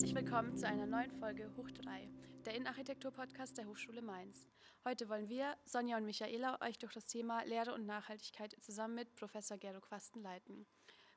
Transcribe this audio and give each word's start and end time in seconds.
herzlich 0.00 0.16
willkommen 0.16 0.56
zu 0.56 0.66
einer 0.66 0.86
neuen 0.86 1.12
Folge 1.12 1.50
Hoch 1.58 1.70
3, 1.70 2.08
der 2.46 2.54
Innenarchitektur-Podcast 2.54 3.58
der 3.58 3.66
Hochschule 3.66 4.00
Mainz. 4.00 4.46
Heute 4.82 5.10
wollen 5.10 5.28
wir, 5.28 5.58
Sonja 5.66 5.98
und 5.98 6.06
Michaela, 6.06 6.58
euch 6.62 6.78
durch 6.78 6.94
das 6.94 7.04
Thema 7.04 7.42
Lehre 7.42 7.74
und 7.74 7.84
Nachhaltigkeit 7.84 8.56
zusammen 8.62 8.94
mit 8.94 9.14
Professor 9.16 9.58
Gero 9.58 9.78
Quasten 9.82 10.22
leiten. 10.22 10.64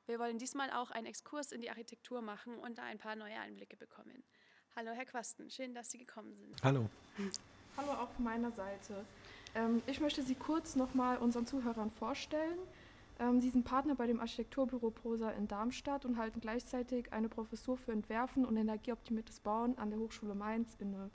Wir 0.04 0.18
wollen 0.18 0.36
diesmal 0.36 0.70
auch 0.70 0.90
einen 0.90 1.06
Exkurs 1.06 1.50
in 1.50 1.62
die 1.62 1.70
Architektur 1.70 2.20
machen 2.20 2.58
und 2.58 2.76
da 2.76 2.82
ein 2.82 2.98
paar 2.98 3.16
neue 3.16 3.40
Einblicke 3.40 3.78
bekommen. 3.78 4.22
Hallo, 4.76 4.90
Herr 4.90 5.06
Quasten, 5.06 5.48
schön, 5.48 5.72
dass 5.72 5.90
Sie 5.90 5.96
gekommen 5.96 6.36
sind. 6.36 6.62
Hallo. 6.62 6.90
Hallo 7.78 7.92
auch 7.92 8.10
von 8.10 8.24
meiner 8.24 8.52
Seite. 8.52 9.06
Ähm, 9.54 9.82
ich 9.86 9.98
möchte 9.98 10.22
Sie 10.22 10.34
kurz 10.34 10.76
nochmal 10.76 11.16
unseren 11.16 11.46
Zuhörern 11.46 11.90
vorstellen. 11.90 12.58
Ähm, 13.20 13.40
Sie 13.40 13.50
sind 13.50 13.64
Partner 13.64 13.94
bei 13.94 14.06
dem 14.06 14.20
Architekturbüro 14.20 14.90
Prosa 14.90 15.30
in 15.30 15.46
Darmstadt 15.46 16.04
und 16.04 16.18
halten 16.18 16.40
gleichzeitig 16.40 17.12
eine 17.12 17.28
Professur 17.28 17.76
für 17.76 17.92
Entwerfen 17.92 18.44
und 18.44 18.56
energieoptimiertes 18.56 19.40
Bauen 19.40 19.78
an 19.78 19.90
der 19.90 19.98
Hochschule 19.98 20.34
Mainz 20.34 20.76
inne. 20.78 21.10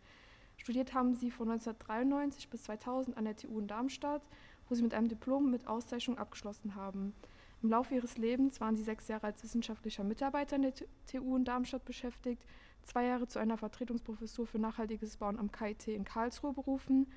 Studiert 0.58 0.94
haben 0.94 1.16
Sie 1.16 1.32
von 1.32 1.50
1993 1.50 2.50
bis 2.50 2.64
2000 2.64 3.18
an 3.18 3.26
der 3.26 3.36
TU 3.36 3.60
in 3.60 3.68
Darmstadt, 3.68 4.22
wo 4.68 4.76
Sie 4.76 4.84
mit 4.84 4.94
einem 4.94 5.08
Diplom 5.08 5.50
mit 5.50 5.68
Auszeichnung 5.68 6.18
abgeschlossen 6.18 6.76
haben. 6.76 7.14
Im 7.62 7.70
Laufe 7.70 7.96
Ihres 7.96 8.18
Lebens 8.18 8.62
waren 8.62 8.76
Sie 8.76 8.84
sechs 8.84 9.08
Jahre 9.10 9.28
als 9.28 9.44
wissenschaftlicher 9.44 10.04
Mitarbeiter 10.04 10.56
in 10.56 10.62
der 10.62 10.74
TU 10.74 11.36
in 11.36 11.44
Darmstadt 11.44 11.84
beschäftigt, 11.84 12.46
zwei 12.84 13.06
Jahre 13.06 13.28
zu 13.28 13.40
einer 13.40 13.58
Vertretungsprofessur 13.58 14.48
für 14.48 14.60
nachhaltiges 14.60 15.18
Bauen 15.18 15.38
am 15.38 15.52
KIT 15.52 15.90
in 15.90 16.06
Karlsruhe 16.06 16.54
berufen 16.54 17.08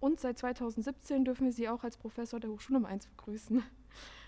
und 0.00 0.20
seit 0.20 0.38
2017 0.38 1.24
dürfen 1.24 1.46
wir 1.46 1.52
Sie 1.52 1.68
auch 1.68 1.84
als 1.84 1.96
Professor 1.96 2.40
der 2.40 2.50
Hochschule 2.50 2.80
Mainz 2.80 3.06
begrüßen. 3.06 3.62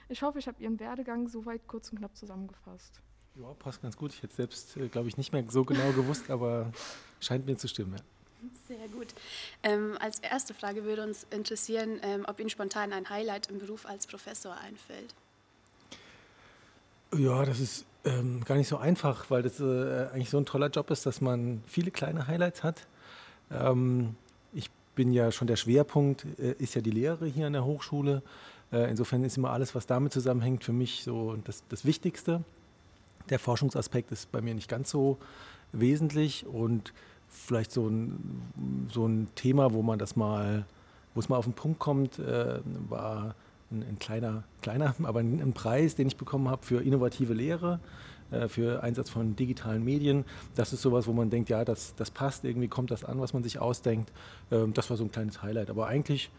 Ich 0.09 0.23
hoffe, 0.23 0.39
ich 0.39 0.47
habe 0.47 0.63
Ihren 0.63 0.79
Werdegang 0.79 1.29
soweit 1.29 1.67
kurz 1.67 1.91
und 1.91 1.99
knapp 1.99 2.17
zusammengefasst. 2.17 3.01
Ja, 3.35 3.53
passt 3.59 3.83
ganz 3.83 3.97
gut. 3.97 4.13
Ich 4.13 4.23
hätte 4.23 4.35
selbst, 4.35 4.77
äh, 4.77 4.89
glaube 4.89 5.09
ich, 5.09 5.17
nicht 5.17 5.33
mehr 5.33 5.45
so 5.49 5.65
genau 5.65 5.93
gewusst, 5.93 6.31
aber 6.31 6.73
scheint 7.21 7.47
mir 7.47 7.57
zu 7.57 7.69
stimmen. 7.69 7.95
Ja. 7.97 8.03
Sehr 8.69 8.89
gut. 8.89 9.09
Ähm, 9.63 9.97
als 9.99 10.21
erste 10.21 10.55
Frage 10.55 10.85
würde 10.85 11.03
uns 11.03 11.27
interessieren, 11.31 11.99
ähm, 12.03 12.25
ob 12.27 12.39
Ihnen 12.39 12.51
spontan 12.51 12.93
ein 12.93 13.09
Highlight 13.09 13.49
im 13.51 13.59
Beruf 13.59 13.87
als 13.87 14.07
Professor 14.07 14.57
einfällt. 14.57 15.15
Ja, 17.17 17.45
das 17.45 17.61
ist 17.61 17.87
ähm, 18.05 18.45
gar 18.45 18.57
nicht 18.57 18.69
so 18.69 18.77
einfach, 18.77 19.31
weil 19.31 19.43
das 19.43 19.59
äh, 19.61 20.09
eigentlich 20.13 20.31
so 20.31 20.39
ein 20.39 20.47
toller 20.47 20.69
Job 20.69 20.91
ist, 20.91 21.07
dass 21.07 21.21
man 21.21 21.63
viele 21.67 21.91
kleine 21.91 22.27
Highlights 22.27 22.63
hat. 22.63 22.87
Ähm, 23.51 24.17
ich 24.53 24.71
bin 24.95 25.13
ja 25.13 25.33
schon 25.33 25.47
der 25.47 25.57
Schwerpunkt, 25.57 26.27
äh, 26.39 26.53
ist 26.59 26.75
ja 26.75 26.81
die 26.81 26.91
Lehre 26.91 27.27
hier 27.27 27.47
an 27.47 27.53
der 27.53 27.65
Hochschule. 27.65 28.23
Äh, 28.73 28.91
insofern 28.91 29.25
ist 29.25 29.37
immer 29.37 29.51
alles, 29.51 29.75
was 29.75 29.87
damit 29.87 30.13
zusammenhängt, 30.13 30.65
für 30.65 30.73
mich 30.73 31.03
so 31.05 31.37
das, 31.45 31.63
das 31.69 31.85
Wichtigste. 31.85 32.43
Der 33.31 33.39
Forschungsaspekt 33.39 34.13
ist 34.13 34.31
bei 34.33 34.41
mir 34.41 34.55
nicht 34.55 34.69
ganz 34.69 34.91
so 34.91 35.19
wesentlich 35.73 36.47
und 36.47 36.93
vielleicht 37.29 37.73
so 37.73 37.89
ein, 37.89 38.89
so 38.93 39.07
ein 39.07 39.29
Thema, 39.35 39.73
wo 39.73 39.83
man 39.83 39.99
das 39.99 40.17
mal, 40.17 40.65
wo 41.15 41.21
es 41.21 41.29
mal 41.29 41.37
auf 41.37 41.45
den 41.45 41.55
Punkt 41.55 41.79
kommt, 41.79 42.19
äh, 42.19 42.61
war 42.89 43.35
ein, 43.71 43.83
ein, 43.83 43.99
kleiner, 43.99 44.45
kleiner, 44.63 44.95
aber 45.03 45.21
ein, 45.21 45.41
ein, 45.41 45.53
Preis, 45.53 45.95
den 45.95 46.07
ich 46.07 46.17
bekommen 46.17 46.49
habe 46.49 46.65
für 46.65 46.83
innovative 46.83 47.35
Lehre, 47.35 47.81
äh, 48.31 48.49
für 48.49 48.83
Einsatz 48.83 49.11
von 49.11 49.37
digitalen 49.37 49.85
Medien. 49.85 50.25
Das 50.55 50.73
ist 50.73 50.83
sowas, 50.83 51.07
wo 51.07 51.13
man 51.13 51.31
denkt, 51.31 51.49
ja, 51.49 51.65
das, 51.65 51.95
das 51.97 52.11
passt, 52.11 52.45
irgendwie 52.45 52.69
kommt 52.69 52.91
das 52.91 53.05
an, 53.05 53.21
was 53.21 53.33
man 53.33 53.43
sich 53.43 53.59
ausdenkt. 53.59 54.13
Ähm, 54.51 54.73
das 54.73 54.91
war 54.91 54.97
so 54.97 55.05
ein 55.05 55.11
kleines 55.11 55.43
Highlight. 55.43 55.71
Aber 55.71 55.87
eigentlich 55.87 56.31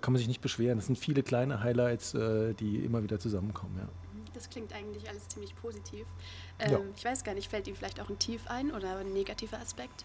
kann 0.00 0.12
man 0.12 0.18
sich 0.18 0.28
nicht 0.28 0.40
beschweren. 0.40 0.78
Das 0.78 0.86
sind 0.86 0.98
viele 0.98 1.22
kleine 1.22 1.62
Highlights, 1.62 2.14
äh, 2.14 2.54
die 2.54 2.84
immer 2.84 3.02
wieder 3.02 3.18
zusammenkommen. 3.18 3.76
Ja. 3.78 3.88
Das 4.34 4.50
klingt 4.50 4.72
eigentlich 4.72 5.08
alles 5.08 5.28
ziemlich 5.28 5.54
positiv. 5.56 6.06
Ähm, 6.58 6.72
ja. 6.72 6.80
Ich 6.96 7.04
weiß 7.04 7.24
gar 7.24 7.34
nicht, 7.34 7.48
fällt 7.48 7.66
Ihnen 7.66 7.76
vielleicht 7.76 8.00
auch 8.00 8.08
ein 8.08 8.18
Tief 8.18 8.46
ein 8.48 8.70
oder 8.70 8.98
ein 8.98 9.12
negativer 9.12 9.58
Aspekt? 9.58 10.04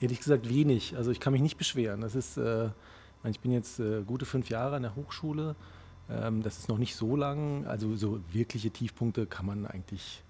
Ehrlich 0.00 0.18
gesagt 0.18 0.48
wenig. 0.48 0.96
Also 0.96 1.10
ich 1.10 1.20
kann 1.20 1.32
mich 1.32 1.42
nicht 1.42 1.56
beschweren. 1.56 2.00
Das 2.00 2.14
ist, 2.14 2.36
äh, 2.36 2.70
ich 3.24 3.40
bin 3.40 3.52
jetzt 3.52 3.78
äh, 3.78 4.02
gute 4.02 4.26
fünf 4.26 4.48
Jahre 4.48 4.76
an 4.76 4.82
der 4.82 4.96
Hochschule. 4.96 5.54
Ähm, 6.10 6.42
das 6.42 6.58
ist 6.58 6.68
noch 6.68 6.78
nicht 6.78 6.96
so 6.96 7.14
lang. 7.14 7.66
Also 7.66 7.94
so 7.94 8.20
wirkliche 8.32 8.70
Tiefpunkte 8.70 9.26
kann 9.26 9.46
man 9.46 9.66
eigentlich, 9.66 10.24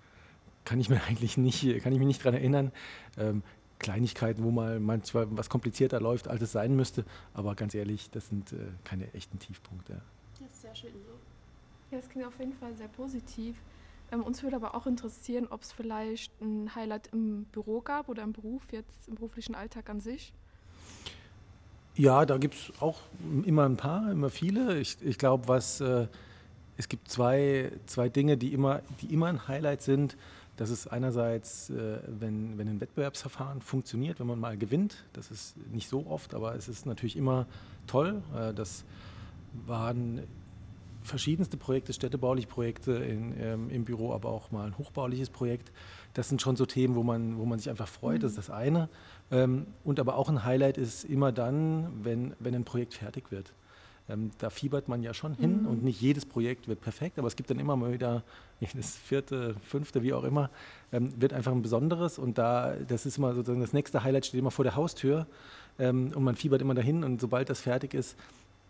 kann 0.64 0.80
ich 0.80 0.90
mir 0.90 1.02
eigentlich 1.08 1.36
nicht, 1.36 1.62
kann 1.82 1.92
ich 1.92 1.98
mich 1.98 2.08
nicht 2.08 2.20
daran 2.20 2.34
erinnern. 2.34 2.72
Ähm, 3.16 3.42
Kleinigkeiten, 3.82 4.42
wo 4.44 4.50
mal 4.50 4.80
manchmal 4.80 5.26
was 5.36 5.50
komplizierter 5.50 6.00
läuft, 6.00 6.28
als 6.28 6.40
es 6.40 6.52
sein 6.52 6.74
müsste. 6.74 7.04
Aber 7.34 7.54
ganz 7.54 7.74
ehrlich, 7.74 8.08
das 8.10 8.28
sind 8.28 8.52
äh, 8.52 8.56
keine 8.84 9.12
echten 9.12 9.38
Tiefpunkte. 9.38 10.00
Das 10.40 10.50
ist 10.50 10.62
sehr 10.62 10.74
schön 10.74 10.92
so. 10.92 11.12
Ja, 11.90 11.98
das 11.98 12.08
klingt 12.08 12.26
auf 12.26 12.38
jeden 12.38 12.54
Fall 12.54 12.74
sehr 12.74 12.88
positiv. 12.88 13.56
Ähm, 14.10 14.22
uns 14.22 14.42
würde 14.42 14.56
aber 14.56 14.74
auch 14.74 14.86
interessieren, 14.86 15.46
ob 15.50 15.62
es 15.62 15.72
vielleicht 15.72 16.32
ein 16.40 16.74
Highlight 16.74 17.08
im 17.12 17.44
Büro 17.52 17.80
gab 17.80 18.08
oder 18.08 18.22
im 18.22 18.32
Beruf, 18.32 18.62
jetzt 18.72 19.08
im 19.08 19.16
beruflichen 19.16 19.54
Alltag 19.54 19.90
an 19.90 20.00
sich. 20.00 20.32
Ja, 21.94 22.24
da 22.24 22.38
gibt 22.38 22.54
es 22.54 22.72
auch 22.80 23.00
immer 23.44 23.66
ein 23.66 23.76
paar, 23.76 24.10
immer 24.10 24.30
viele. 24.30 24.78
Ich, 24.78 24.96
ich 25.02 25.18
glaube, 25.18 25.48
was 25.48 25.80
äh, 25.82 26.06
es 26.78 26.88
gibt 26.88 27.08
zwei, 27.08 27.70
zwei 27.86 28.08
Dinge, 28.08 28.36
die 28.36 28.54
immer, 28.54 28.80
die 29.00 29.12
immer 29.12 29.26
ein 29.26 29.46
Highlight 29.46 29.82
sind. 29.82 30.16
Das 30.62 30.70
ist 30.70 30.86
einerseits, 30.86 31.70
äh, 31.70 31.98
wenn, 32.06 32.56
wenn 32.56 32.68
ein 32.68 32.80
Wettbewerbsverfahren 32.80 33.62
funktioniert, 33.62 34.20
wenn 34.20 34.28
man 34.28 34.38
mal 34.38 34.56
gewinnt. 34.56 35.02
Das 35.12 35.32
ist 35.32 35.56
nicht 35.72 35.88
so 35.88 36.06
oft, 36.06 36.34
aber 36.34 36.54
es 36.54 36.68
ist 36.68 36.86
natürlich 36.86 37.16
immer 37.16 37.46
toll. 37.88 38.22
Äh, 38.32 38.54
das 38.54 38.84
waren 39.66 40.22
verschiedenste 41.02 41.56
Projekte, 41.56 41.92
städtebauliche 41.92 42.46
Projekte 42.46 42.92
in, 42.92 43.34
ähm, 43.40 43.70
im 43.70 43.84
Büro, 43.84 44.12
aber 44.12 44.28
auch 44.28 44.52
mal 44.52 44.68
ein 44.68 44.78
hochbauliches 44.78 45.30
Projekt. 45.30 45.72
Das 46.14 46.28
sind 46.28 46.40
schon 46.40 46.54
so 46.54 46.64
Themen, 46.64 46.94
wo 46.94 47.02
man, 47.02 47.38
wo 47.38 47.44
man 47.44 47.58
sich 47.58 47.68
einfach 47.68 47.88
freut, 47.88 48.18
mhm. 48.18 48.20
das 48.20 48.30
ist 48.30 48.38
das 48.38 48.50
eine. 48.50 48.88
Ähm, 49.32 49.66
und 49.82 49.98
aber 49.98 50.14
auch 50.14 50.28
ein 50.28 50.44
Highlight 50.44 50.78
ist 50.78 51.02
immer 51.02 51.32
dann, 51.32 51.88
wenn, 52.04 52.34
wenn 52.38 52.54
ein 52.54 52.64
Projekt 52.64 52.94
fertig 52.94 53.32
wird. 53.32 53.52
Ähm, 54.08 54.32
da 54.38 54.50
fiebert 54.50 54.88
man 54.88 55.02
ja 55.02 55.14
schon 55.14 55.34
hin 55.34 55.62
mhm. 55.62 55.68
und 55.68 55.84
nicht 55.84 56.00
jedes 56.00 56.26
Projekt 56.26 56.66
wird 56.66 56.80
perfekt, 56.80 57.18
aber 57.18 57.28
es 57.28 57.36
gibt 57.36 57.50
dann 57.50 57.60
immer 57.60 57.76
mal 57.76 57.92
wieder 57.92 58.24
jedes 58.60 58.96
vierte, 58.96 59.54
fünfte, 59.64 60.02
wie 60.02 60.12
auch 60.12 60.24
immer, 60.24 60.50
ähm, 60.92 61.12
wird 61.20 61.32
einfach 61.32 61.52
ein 61.52 61.62
besonderes 61.62 62.18
und 62.18 62.36
da, 62.36 62.74
das 62.88 63.06
ist 63.06 63.18
immer 63.18 63.34
sozusagen 63.34 63.60
das 63.60 63.72
nächste 63.72 64.02
Highlight 64.02 64.26
steht 64.26 64.40
immer 64.40 64.50
vor 64.50 64.64
der 64.64 64.74
Haustür 64.74 65.26
ähm, 65.78 66.10
und 66.14 66.24
man 66.24 66.34
fiebert 66.34 66.60
immer 66.62 66.74
dahin 66.74 67.04
und 67.04 67.20
sobald 67.20 67.48
das 67.48 67.60
fertig 67.60 67.94
ist, 67.94 68.16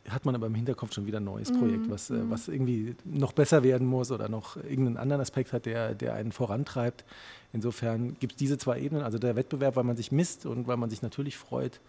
hat 0.09 0.25
man 0.25 0.35
aber 0.35 0.47
im 0.47 0.55
Hinterkopf 0.55 0.93
schon 0.93 1.07
wieder 1.07 1.21
ein 1.21 1.25
neues 1.25 1.51
mhm. 1.51 1.59
Projekt, 1.59 1.91
was, 1.91 2.11
äh, 2.11 2.15
mhm. 2.15 2.31
was 2.31 2.49
irgendwie 2.49 2.97
noch 3.05 3.33
besser 3.33 3.63
werden 3.63 3.87
muss 3.87 4.11
oder 4.11 4.29
noch 4.29 4.57
irgendeinen 4.57 4.97
anderen 4.97 5.23
Aspekt 5.23 5.53
hat, 5.53 5.67
der, 5.67 5.95
der 5.95 6.15
einen 6.15 6.33
vorantreibt. 6.33 7.05
Insofern 7.53 8.17
gibt 8.19 8.33
es 8.33 8.37
diese 8.37 8.59
zwei 8.59 8.81
Ebenen, 8.81 9.05
also 9.05 9.19
der 9.19 9.37
Wettbewerb, 9.37 9.77
weil 9.77 9.85
man 9.85 9.97
sich 9.97 10.13
misst 10.13 10.45
und 10.47 10.67
weil 10.67 10.77
man 10.77 10.91
sich 10.91 11.03
natürlich 11.03 11.37
freut, 11.37 11.81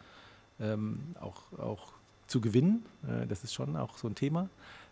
ähm, 0.60 1.00
auch, 1.20 1.58
auch 1.58 1.94
zu 2.28 2.42
gewinnen. 2.42 2.84
Äh, 3.08 3.28
das 3.28 3.44
ist 3.44 3.54
schon 3.54 3.76
auch 3.76 3.98
so 3.98 4.08
ein 4.08 4.16
Thema. 4.16 4.50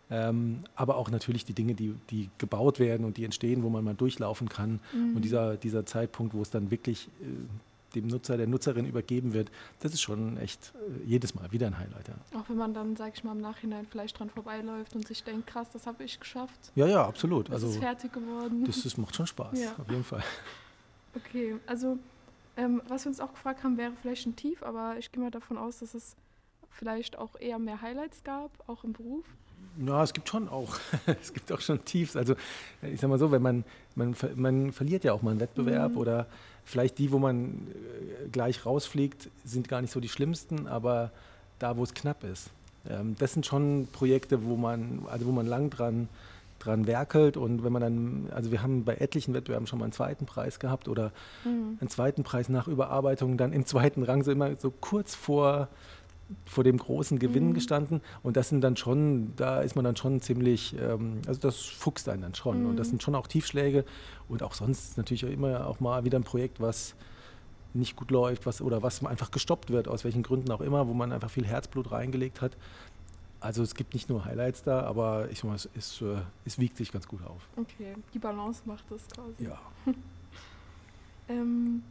Ähm, 0.10 0.64
aber 0.76 0.98
auch 0.98 1.10
natürlich 1.10 1.46
die 1.46 1.54
Dinge, 1.54 1.74
die, 1.74 1.96
die 2.10 2.30
gebaut 2.38 2.80
werden 2.80 3.06
und 3.06 3.16
die 3.16 3.24
entstehen, 3.24 3.64
wo 3.64 3.70
man 3.70 3.84
mal 3.84 3.96
durchlaufen 3.96 4.50
kann. 4.50 4.82
Mhm. 4.94 5.16
Und 5.16 5.22
dieser, 5.24 5.56
dieser 5.56 5.86
Zeitpunkt, 5.86 6.34
wo 6.34 6.42
es 6.42 6.50
dann 6.50 6.70
wirklich 6.70 7.08
äh, 7.22 7.26
dem 7.96 8.08
Nutzer, 8.08 8.36
der 8.36 8.48
Nutzerin 8.48 8.86
übergeben 8.86 9.34
wird, 9.34 9.52
das 9.80 9.94
ist 9.94 10.02
schon 10.02 10.38
echt 10.38 10.74
äh, 10.76 11.08
jedes 11.08 11.34
Mal 11.34 11.50
wieder 11.54 11.68
ein 11.68 11.78
Highlight. 11.78 12.10
Ja. 12.10 12.40
Auch 12.40 12.50
wenn 12.50 12.58
man 12.58 12.74
dann, 12.74 12.98
sag 12.98 13.14
ich 13.16 13.24
mal, 13.24 13.32
im 13.32 13.42
Nachhinein 13.42 13.88
vielleicht 13.90 14.20
dran 14.20 14.30
vorbeiläuft 14.30 14.96
und 14.96 15.08
sich 15.08 15.24
denkt, 15.24 15.48
krass, 15.48 15.70
das 15.72 15.88
habe 15.88 16.04
ich 16.04 16.20
geschafft. 16.20 16.72
Ja, 16.76 16.88
ja, 16.88 17.06
absolut. 17.06 17.48
Das 17.48 17.56
also, 17.56 17.68
ist 17.70 17.78
fertig 17.78 18.12
geworden. 18.12 18.66
Das, 18.66 18.84
das 18.84 18.98
macht 18.98 19.16
schon 19.16 19.28
Spaß, 19.28 19.60
ja. 19.60 19.76
auf 19.78 19.90
jeden 19.90 20.04
Fall. 20.04 20.24
Okay, 21.14 21.58
also 21.68 21.98
ähm, 22.56 22.82
was 22.88 23.04
wir 23.04 23.10
uns 23.10 23.20
auch 23.20 23.34
gefragt 23.34 23.66
haben, 23.66 23.78
wäre 23.78 23.92
vielleicht 24.02 24.26
ein 24.28 24.38
Tief, 24.38 24.64
aber 24.64 24.96
ich 24.98 25.12
gehe 25.12 25.22
mal 25.22 25.30
davon 25.30 25.58
aus, 25.58 25.80
dass 25.80 25.94
es 25.94 26.16
vielleicht 26.72 27.18
auch 27.18 27.40
eher 27.40 27.60
mehr 27.60 27.82
Highlights 27.82 28.24
gab, 28.24 28.52
auch 28.68 28.84
im 28.84 28.94
Beruf. 28.94 29.26
Ja, 29.86 30.04
es 30.04 30.14
gibt 30.14 30.28
schon 30.28 30.50
auch. 30.50 30.78
es 31.22 31.34
gibt 31.34 31.52
auch 31.52 31.62
schon 31.62 31.84
Tiefs. 31.86 32.16
Also 32.16 32.36
ich 32.82 33.00
sag 33.00 33.10
mal 33.10 33.20
so, 33.20 33.32
wenn 33.32 33.42
man, 33.42 33.64
man, 33.96 34.16
man 34.36 34.72
verliert 34.72 35.04
ja 35.04 35.14
auch 35.14 35.22
mal 35.22 35.32
einen 35.32 35.40
Wettbewerb 35.40 35.94
mhm. 35.94 35.98
oder 35.98 36.28
vielleicht 36.66 36.98
die, 36.98 37.12
wo 37.12 37.20
man 37.20 37.68
äh, 37.68 38.30
gleich 38.30 38.66
rausfliegt, 38.66 39.30
sind 39.46 39.68
gar 39.68 39.82
nicht 39.82 39.92
so 39.92 40.00
die 40.00 40.10
schlimmsten, 40.10 40.68
aber 40.68 41.12
da, 41.60 41.78
wo 41.78 41.84
es 41.84 41.94
knapp 41.94 42.24
ist. 42.24 42.50
Ähm, 42.90 43.16
das 43.20 43.34
sind 43.34 43.46
schon 43.46 43.88
Projekte, 43.92 44.44
wo 44.46 44.56
man, 44.56 45.06
also 45.10 45.26
wo 45.26 45.32
man 45.32 45.46
lang 45.46 45.70
dran, 45.70 46.10
dran 46.60 46.86
werkelt 46.86 47.38
und 47.38 47.64
wenn 47.64 47.74
man 47.74 47.82
dann, 47.82 48.30
also 48.32 48.52
wir 48.52 48.62
haben 48.62 48.84
bei 48.84 48.96
etlichen 48.96 49.34
Wettbewerben 49.34 49.68
schon 49.68 49.80
mal 49.80 49.86
einen 49.86 49.94
zweiten 49.94 50.26
Preis 50.26 50.60
gehabt 50.60 50.88
oder 50.88 51.12
mhm. 51.44 51.78
einen 51.80 51.90
zweiten 51.90 52.24
Preis 52.24 52.50
nach 52.50 52.68
Überarbeitung, 52.68 53.38
dann 53.38 53.54
im 53.54 53.66
zweiten 53.66 54.04
Rang 54.04 54.24
so 54.24 54.32
immer 54.32 54.56
so 54.58 54.72
kurz 54.72 55.16
vor 55.16 55.70
vor 56.46 56.64
dem 56.64 56.78
großen 56.78 57.20
Gewinn 57.20 57.50
mhm. 57.50 57.54
gestanden. 57.54 58.02
Und 58.24 58.38
das 58.38 58.50
sind 58.50 58.62
dann 58.62 58.78
schon, 58.78 59.34
da 59.36 59.62
ist 59.62 59.76
man 59.76 59.86
dann 59.86 59.96
schon 59.96 60.22
ziemlich, 60.22 60.76
ähm, 60.80 61.22
also 61.28 61.40
das 61.40 61.60
fuchst 61.60 62.10
einen 62.10 62.22
dann 62.22 62.36
schon. 62.36 62.64
Mhm. 62.64 62.70
Und 62.70 62.78
das 62.78 62.88
mhm. 62.88 62.92
sind 62.92 63.04
schon 63.04 63.16
auch 63.16 63.28
Tiefschläge. 63.28 63.86
Und 64.30 64.44
auch 64.44 64.54
sonst 64.54 64.98
natürlich 64.98 65.24
immer 65.24 65.68
auch 65.68 65.80
mal 65.80 66.04
wieder 66.04 66.20
ein 66.20 66.24
Projekt, 66.24 66.60
was 66.60 66.96
nicht 67.74 67.96
gut 67.96 68.12
läuft, 68.12 68.46
was 68.46 68.62
oder 68.62 68.84
was 68.84 69.04
einfach 69.06 69.32
gestoppt 69.32 69.70
wird, 69.70 69.88
aus 69.88 70.04
welchen 70.04 70.24
Gründen 70.24 70.52
auch 70.52 70.62
immer, 70.62 70.88
wo 70.88 70.94
man 70.94 71.12
einfach 71.12 71.30
viel 71.30 71.46
Herzblut 71.46 71.92
reingelegt 71.92 72.42
hat. 72.42 72.58
Also 73.40 73.64
es 73.64 73.74
gibt 73.74 73.94
nicht 73.94 74.08
nur 74.08 74.26
Highlights 74.26 74.62
da, 74.64 74.82
aber 74.82 75.30
ich 75.32 75.40
sag 75.40 75.48
mal, 75.48 75.56
es, 75.56 75.66
ist, 75.74 76.02
äh, 76.02 76.18
es 76.46 76.60
wiegt 76.60 76.78
sich 76.78 76.92
ganz 76.92 77.08
gut 77.08 77.24
auf. 77.26 77.42
Okay, 77.56 77.96
die 78.14 78.20
Balance 78.20 78.62
macht 78.66 78.84
das 78.90 79.08
quasi. 79.08 79.46
Ja. 79.46 79.60
Ähm, 81.30 81.84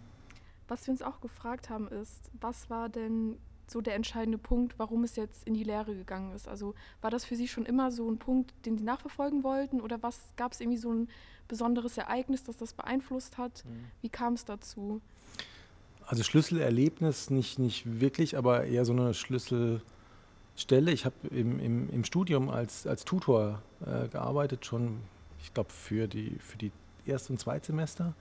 was 0.69 0.87
wir 0.87 0.93
uns 0.93 1.03
auch 1.03 1.21
gefragt 1.21 1.71
haben 1.71 1.89
ist, 1.89 2.31
was 2.41 2.69
war 2.69 2.89
denn 2.89 3.39
so 3.71 3.81
der 3.81 3.95
entscheidende 3.95 4.39
Punkt, 4.39 4.79
warum 4.79 5.05
es 5.05 5.17
jetzt 5.17 5.47
in 5.47 5.55
die 5.55 5.65
Lehre 5.65 5.95
gegangen 5.95 6.33
ist? 6.35 6.49
Also 6.49 6.75
war 7.01 7.11
das 7.11 7.25
für 7.25 7.37
Sie 7.37 7.49
schon 7.49 7.67
immer 7.67 7.91
so 7.91 8.11
ein 8.11 8.19
Punkt, 8.19 8.53
den 8.67 8.77
Sie 8.77 8.85
nachverfolgen 8.85 9.43
wollten 9.43 9.81
oder 9.81 10.03
was 10.03 10.21
gab 10.37 10.53
es 10.53 10.61
irgendwie 10.61 10.79
so 10.79 10.93
ein 10.93 11.09
besonderes 11.49 11.97
Ereignis, 11.99 12.45
das 12.45 12.57
das 12.57 12.73
beeinflusst 12.73 13.39
hat? 13.39 13.65
Mhm. 13.65 13.85
Wie 14.03 14.09
kam 14.09 14.35
es 14.35 14.45
dazu? 14.45 15.01
Also 16.07 16.23
Schlüsselerlebnis 16.23 17.31
nicht, 17.31 17.59
nicht 17.59 18.01
wirklich, 18.01 18.37
aber 18.37 18.65
eher 18.65 18.85
so 18.85 18.93
eine 18.93 19.15
Schlüsselstelle. 19.15 20.91
Ich 20.91 21.05
habe 21.05 21.15
im, 21.31 21.61
im, 21.61 21.91
im 21.91 22.05
Studium 22.05 22.49
als, 22.49 22.87
als 22.87 23.05
Tutor 23.05 23.63
äh, 23.87 24.09
gearbeitet, 24.09 24.67
schon, 24.67 24.99
ich 25.43 25.55
glaube, 25.55 25.71
für 25.71 26.09
die, 26.09 26.37
für 26.41 26.59
die 26.59 26.73
Erst- 27.07 27.31
und 27.31 27.39
Zweitsemester. 27.39 28.15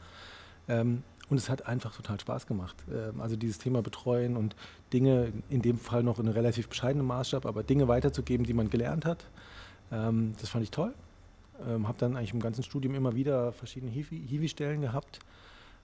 Ähm, 0.67 1.03
und 1.29 1.37
es 1.37 1.49
hat 1.49 1.67
einfach 1.67 1.95
total 1.95 2.19
Spaß 2.19 2.47
gemacht. 2.47 2.75
Ähm, 2.91 3.21
also 3.21 3.35
dieses 3.35 3.57
Thema 3.57 3.81
Betreuen 3.81 4.37
und 4.37 4.55
Dinge, 4.93 5.31
in 5.49 5.61
dem 5.61 5.77
Fall 5.77 6.03
noch 6.03 6.19
in 6.19 6.25
einem 6.25 6.33
relativ 6.33 6.67
bescheidenen 6.67 7.05
Maßstab, 7.05 7.45
aber 7.45 7.63
Dinge 7.63 7.87
weiterzugeben, 7.87 8.45
die 8.45 8.53
man 8.53 8.69
gelernt 8.69 9.05
hat, 9.05 9.25
ähm, 9.91 10.33
das 10.39 10.49
fand 10.49 10.63
ich 10.63 10.71
toll. 10.71 10.93
Ähm, 11.67 11.87
habe 11.87 11.97
dann 11.97 12.15
eigentlich 12.15 12.33
im 12.33 12.39
ganzen 12.39 12.63
Studium 12.63 12.95
immer 12.95 13.15
wieder 13.15 13.51
verschiedene 13.51 13.91
Hiwi-Stellen 13.91 14.81
gehabt. 14.81 15.19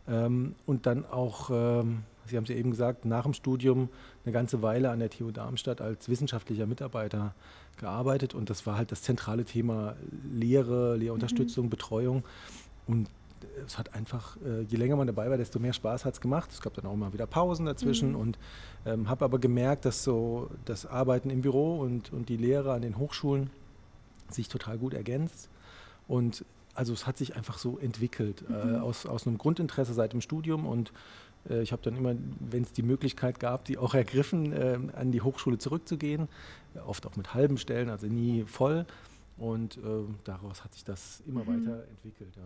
und 0.07 0.85
dann 0.85 1.03
auch, 1.07 1.49
Sie 1.49 2.37
haben 2.37 2.43
es 2.43 2.49
ja 2.49 2.55
eben 2.55 2.69
gesagt, 2.69 3.05
nach 3.05 3.23
dem 3.23 3.33
Studium 3.33 3.89
eine 4.23 4.33
ganze 4.33 4.61
Weile 4.61 4.91
an 4.91 4.99
der 4.99 5.09
TU 5.09 5.31
Darmstadt 5.31 5.81
als 5.81 6.07
wissenschaftlicher 6.07 6.67
Mitarbeiter 6.67 7.33
gearbeitet. 7.77 8.35
Und 8.35 8.51
das 8.51 8.67
war 8.67 8.77
halt 8.77 8.91
das 8.91 9.01
zentrale 9.01 9.45
Thema 9.45 9.95
Lehre, 10.31 10.95
Lehrunterstützung, 10.95 11.65
mhm. 11.65 11.69
Betreuung. 11.71 12.23
Und 12.85 13.09
es 13.65 13.77
hat 13.77 13.93
einfach, 13.93 14.37
äh, 14.45 14.61
je 14.61 14.77
länger 14.77 14.95
man 14.95 15.07
dabei 15.07 15.29
war, 15.29 15.37
desto 15.37 15.59
mehr 15.59 15.73
Spaß 15.73 16.05
hat 16.05 16.13
es 16.13 16.21
gemacht. 16.21 16.49
Es 16.51 16.61
gab 16.61 16.73
dann 16.73 16.85
auch 16.85 16.93
immer 16.93 17.13
wieder 17.13 17.27
Pausen 17.27 17.65
dazwischen 17.65 18.09
mhm. 18.09 18.15
und 18.15 18.39
ähm, 18.85 19.09
habe 19.09 19.25
aber 19.25 19.39
gemerkt, 19.39 19.85
dass 19.85 20.03
so 20.03 20.49
das 20.65 20.85
Arbeiten 20.85 21.29
im 21.29 21.41
Büro 21.41 21.79
und, 21.79 22.11
und 22.13 22.29
die 22.29 22.37
Lehre 22.37 22.73
an 22.73 22.81
den 22.81 22.97
Hochschulen 22.97 23.49
sich 24.29 24.47
total 24.47 24.77
gut 24.77 24.93
ergänzt. 24.93 25.49
Und 26.07 26.45
also 26.73 26.93
es 26.93 27.07
hat 27.07 27.17
sich 27.17 27.35
einfach 27.35 27.57
so 27.57 27.77
entwickelt 27.79 28.43
äh, 28.49 28.65
mhm. 28.65 28.75
äh, 28.75 28.77
aus, 28.77 29.05
aus 29.05 29.25
einem 29.25 29.37
Grundinteresse 29.37 29.93
seit 29.93 30.13
dem 30.13 30.21
Studium 30.21 30.65
und 30.65 30.91
äh, 31.49 31.61
ich 31.61 31.71
habe 31.71 31.81
dann 31.81 31.95
immer, 31.95 32.15
wenn 32.39 32.63
es 32.63 32.73
die 32.73 32.83
Möglichkeit 32.83 33.39
gab, 33.39 33.65
die 33.65 33.77
auch 33.77 33.93
ergriffen, 33.93 34.51
äh, 34.51 34.77
an 34.93 35.11
die 35.11 35.21
Hochschule 35.21 35.57
zurückzugehen, 35.57 36.27
oft 36.85 37.05
auch 37.07 37.15
mit 37.15 37.33
halben 37.33 37.57
Stellen, 37.57 37.89
also 37.89 38.07
nie 38.07 38.43
voll. 38.43 38.85
Und 39.37 39.77
daraus 40.23 40.63
hat 40.63 40.73
sich 40.73 40.85
das 40.85 41.21
immer 41.27 41.43
mhm. 41.43 41.65
weiter 41.65 41.83
entwickelt. 41.89 42.33
Ja. 42.37 42.43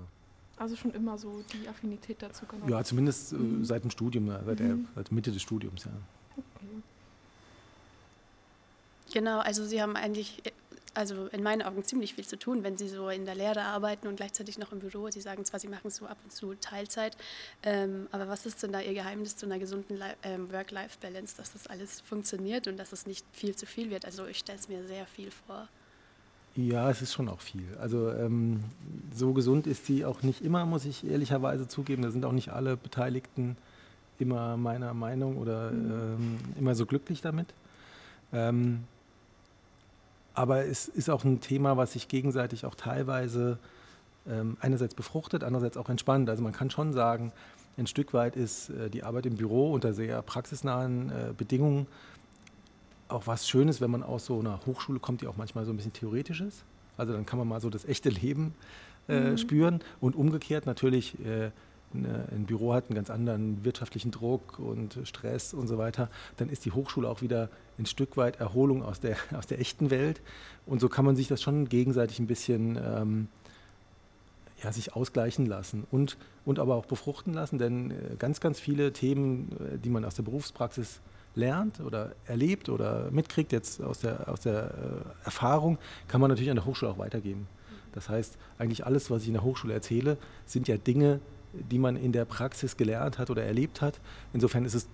Also 0.60 0.76
schon 0.76 0.92
immer 0.92 1.18
so 1.18 1.42
die 1.54 1.70
Affinität 1.70 2.22
dazu 2.22 2.46
gehabt? 2.46 2.70
Ja, 2.70 2.84
zumindest 2.84 3.32
äh, 3.32 3.38
mhm. 3.38 3.64
seit 3.64 3.86
dem 3.86 3.92
Studium, 3.92 4.30
seit, 4.46 4.60
der, 4.60 4.76
mhm. 4.76 4.88
seit 4.94 5.10
Mitte 5.10 5.32
des 5.32 5.42
Studiums, 5.42 5.86
ja. 5.86 5.92
Okay. 6.36 6.84
Genau, 9.14 9.40
also 9.40 9.66
Sie 9.66 9.82
haben 9.82 9.96
eigentlich, 9.96 10.44
also 10.94 11.28
in 11.28 11.44
meinen 11.44 11.62
Augen 11.62 11.86
ziemlich 11.86 12.14
viel 12.16 12.28
zu 12.28 12.38
tun, 12.38 12.62
wenn 12.64 12.78
Sie 12.78 12.90
so 12.90 13.08
in 13.10 13.26
der 13.26 13.36
Lehre 13.36 13.62
arbeiten 13.62 14.08
und 14.08 14.18
gleichzeitig 14.18 14.58
noch 14.58 14.74
im 14.74 14.80
Büro. 14.80 15.10
Sie 15.10 15.22
sagen 15.22 15.46
zwar, 15.46 15.62
Sie 15.62 15.70
machen 15.70 15.90
so 15.92 16.06
ab 16.06 16.18
und 16.26 16.34
zu 16.34 16.54
Teilzeit, 16.56 17.16
ähm, 17.64 18.10
aber 18.12 18.28
was 18.28 18.46
ist 18.46 18.62
denn 18.62 18.74
da 18.74 18.82
Ihr 18.82 18.94
Geheimnis 18.94 19.38
zu 19.38 19.46
einer 19.46 19.60
gesunden 19.60 19.98
ähm, 20.24 20.52
Work-Life-Balance, 20.52 21.38
dass 21.38 21.54
das 21.54 21.68
alles 21.68 22.02
funktioniert 22.02 22.68
und 22.68 22.76
dass 22.76 22.92
es 22.92 23.08
nicht 23.08 23.26
viel 23.32 23.56
zu 23.56 23.66
viel 23.66 23.90
wird? 23.92 24.04
Also 24.04 24.26
ich 24.26 24.40
stelle 24.40 24.60
es 24.60 24.68
mir 24.68 24.86
sehr 24.86 25.06
viel 25.08 25.32
vor. 25.32 25.70
Ja, 26.56 26.90
es 26.90 27.02
ist 27.02 27.14
schon 27.14 27.30
auch 27.30 27.42
viel. 27.42 27.68
Also 27.80 28.12
ähm, 28.12 28.62
so 29.14 29.34
gesund 29.34 29.68
ist 29.68 29.86
sie 29.86 30.04
auch 30.04 30.24
nicht 30.24 30.44
immer, 30.44 30.66
muss 30.66 30.86
ich 30.86 31.06
ehrlicherweise 31.10 31.68
zugeben. 31.68 32.02
Da 32.02 32.12
sind 32.12 32.26
auch 32.26 32.32
nicht 32.32 32.50
alle 32.50 32.76
Beteiligten 32.76 33.56
immer 34.18 34.58
meiner 34.58 34.94
Meinung 34.94 35.38
oder 35.38 35.72
mhm. 35.72 35.92
ähm, 35.92 36.38
immer 36.58 36.76
so 36.76 36.86
glücklich 36.86 37.22
damit. 37.22 37.48
Ähm, 38.34 38.84
aber 40.34 40.66
es 40.66 40.88
ist 40.88 41.10
auch 41.10 41.24
ein 41.24 41.42
Thema, 41.42 41.78
was 41.78 41.94
sich 41.94 42.08
gegenseitig 42.08 42.66
auch 42.66 42.76
teilweise 42.76 43.58
ähm, 44.28 44.58
einerseits 44.60 44.96
befruchtet, 44.96 45.44
andererseits 45.44 45.78
auch 45.78 45.90
entspannt. 45.90 46.30
Also 46.30 46.44
man 46.44 46.54
kann 46.54 46.70
schon 46.70 46.94
sagen, 46.94 47.32
ein 47.78 47.88
Stück 47.88 48.14
weit 48.14 48.36
ist 48.36 48.70
äh, 48.70 48.90
die 48.90 49.04
Arbeit 49.04 49.26
im 49.26 49.38
Büro 49.38 49.74
unter 49.74 49.94
sehr 49.94 50.22
praxisnahen 50.22 51.10
äh, 51.10 51.34
Bedingungen 51.38 51.88
auch 53.10 53.28
was 53.28 53.48
Schönes, 53.48 53.82
wenn 53.82 53.92
man 53.92 54.04
aus 54.04 54.26
so 54.26 54.40
einer 54.40 54.60
Hochschule 54.66 55.00
kommt, 55.00 55.22
die 55.22 55.28
auch 55.28 55.38
manchmal 55.38 55.66
so 55.66 55.74
ein 55.74 55.78
bisschen 55.78 55.94
theoretisch 55.94 56.42
ist. 56.42 56.64
Also 56.98 57.14
dann 57.14 57.26
kann 57.26 57.40
man 57.40 57.48
mal 57.48 57.62
so 57.62 57.70
das 57.70 57.86
echte 57.86 58.10
Leben 58.10 58.54
äh, 59.08 59.32
mhm. 59.32 59.38
spüren 59.38 59.80
und 60.00 60.16
umgekehrt 60.16 60.66
natürlich. 60.66 61.16
Äh, 61.26 61.52
ne, 61.94 62.28
ein 62.32 62.46
Büro 62.46 62.74
hat 62.74 62.86
einen 62.86 62.96
ganz 62.96 63.10
anderen 63.10 63.64
wirtschaftlichen 63.66 64.12
Druck 64.12 64.60
und 64.60 65.00
Stress 65.04 65.54
und 65.54 65.68
so 65.68 65.78
weiter, 65.78 66.10
dann 66.38 66.50
ist 66.50 66.66
die 66.66 66.72
Hochschule 66.72 67.10
auch 67.10 67.22
wieder 67.22 67.50
ein 67.78 67.86
Stück 67.86 68.18
weit 68.18 68.40
Erholung 68.40 68.84
aus 68.84 69.00
der, 69.00 69.18
aus 69.38 69.48
der 69.48 69.60
echten 69.60 69.90
Welt. 69.90 70.22
Und 70.66 70.80
so 70.80 70.90
kann 70.90 71.06
man 71.06 71.16
sich 71.16 71.28
das 71.28 71.42
schon 71.42 71.68
gegenseitig 71.68 72.20
ein 72.20 72.28
bisschen 72.28 72.78
ähm, 72.78 73.28
ja, 74.64 74.72
sich 74.72 74.94
ausgleichen 74.94 75.46
lassen 75.46 75.88
und, 75.90 76.18
und 76.46 76.60
aber 76.60 76.76
auch 76.76 76.86
befruchten 76.86 77.34
lassen, 77.34 77.58
denn 77.58 77.92
äh, 77.92 78.16
ganz, 78.18 78.40
ganz 78.42 78.60
viele 78.60 78.92
Themen, 78.94 79.56
äh, 79.60 79.78
die 79.78 79.90
man 79.90 80.06
aus 80.06 80.16
der 80.16 80.24
Berufspraxis 80.24 81.00
lernt 81.36 81.80
oder 81.80 82.14
erlebt 82.26 82.70
oder 82.70 83.10
mitkriegt 83.12 83.52
jetzt 83.52 83.82
aus 83.82 84.00
der, 84.00 84.30
aus 84.30 84.42
der 84.42 84.64
äh, 84.64 85.26
Erfahrung, 85.26 85.78
kann 86.08 86.22
man 86.22 86.30
natürlich 86.30 86.50
an 86.50 86.56
der 86.56 86.66
Hochschule 86.66 86.92
auch 86.92 86.98
weitergeben. 86.98 87.48
Das 87.94 88.10
heißt, 88.10 88.38
eigentlich 88.58 88.86
alles, 88.86 89.10
was 89.10 89.24
ich 89.24 89.28
in 89.30 89.34
der 89.34 89.44
Hochschule 89.44 89.74
erzähle, 89.74 90.18
sind 90.46 90.68
ja 90.68 90.78
Dinge, 90.78 91.20
die 91.54 91.80
man 91.80 91.96
in 91.96 92.12
der 92.12 92.26
Praxis 92.26 92.78
gelernt 92.78 93.18
hat 93.18 93.30
oder 93.30 93.44
erlebt 93.44 93.82
hat. 93.82 94.00
Insofern 94.34 94.66
ist 94.66 94.76
es 94.76 94.88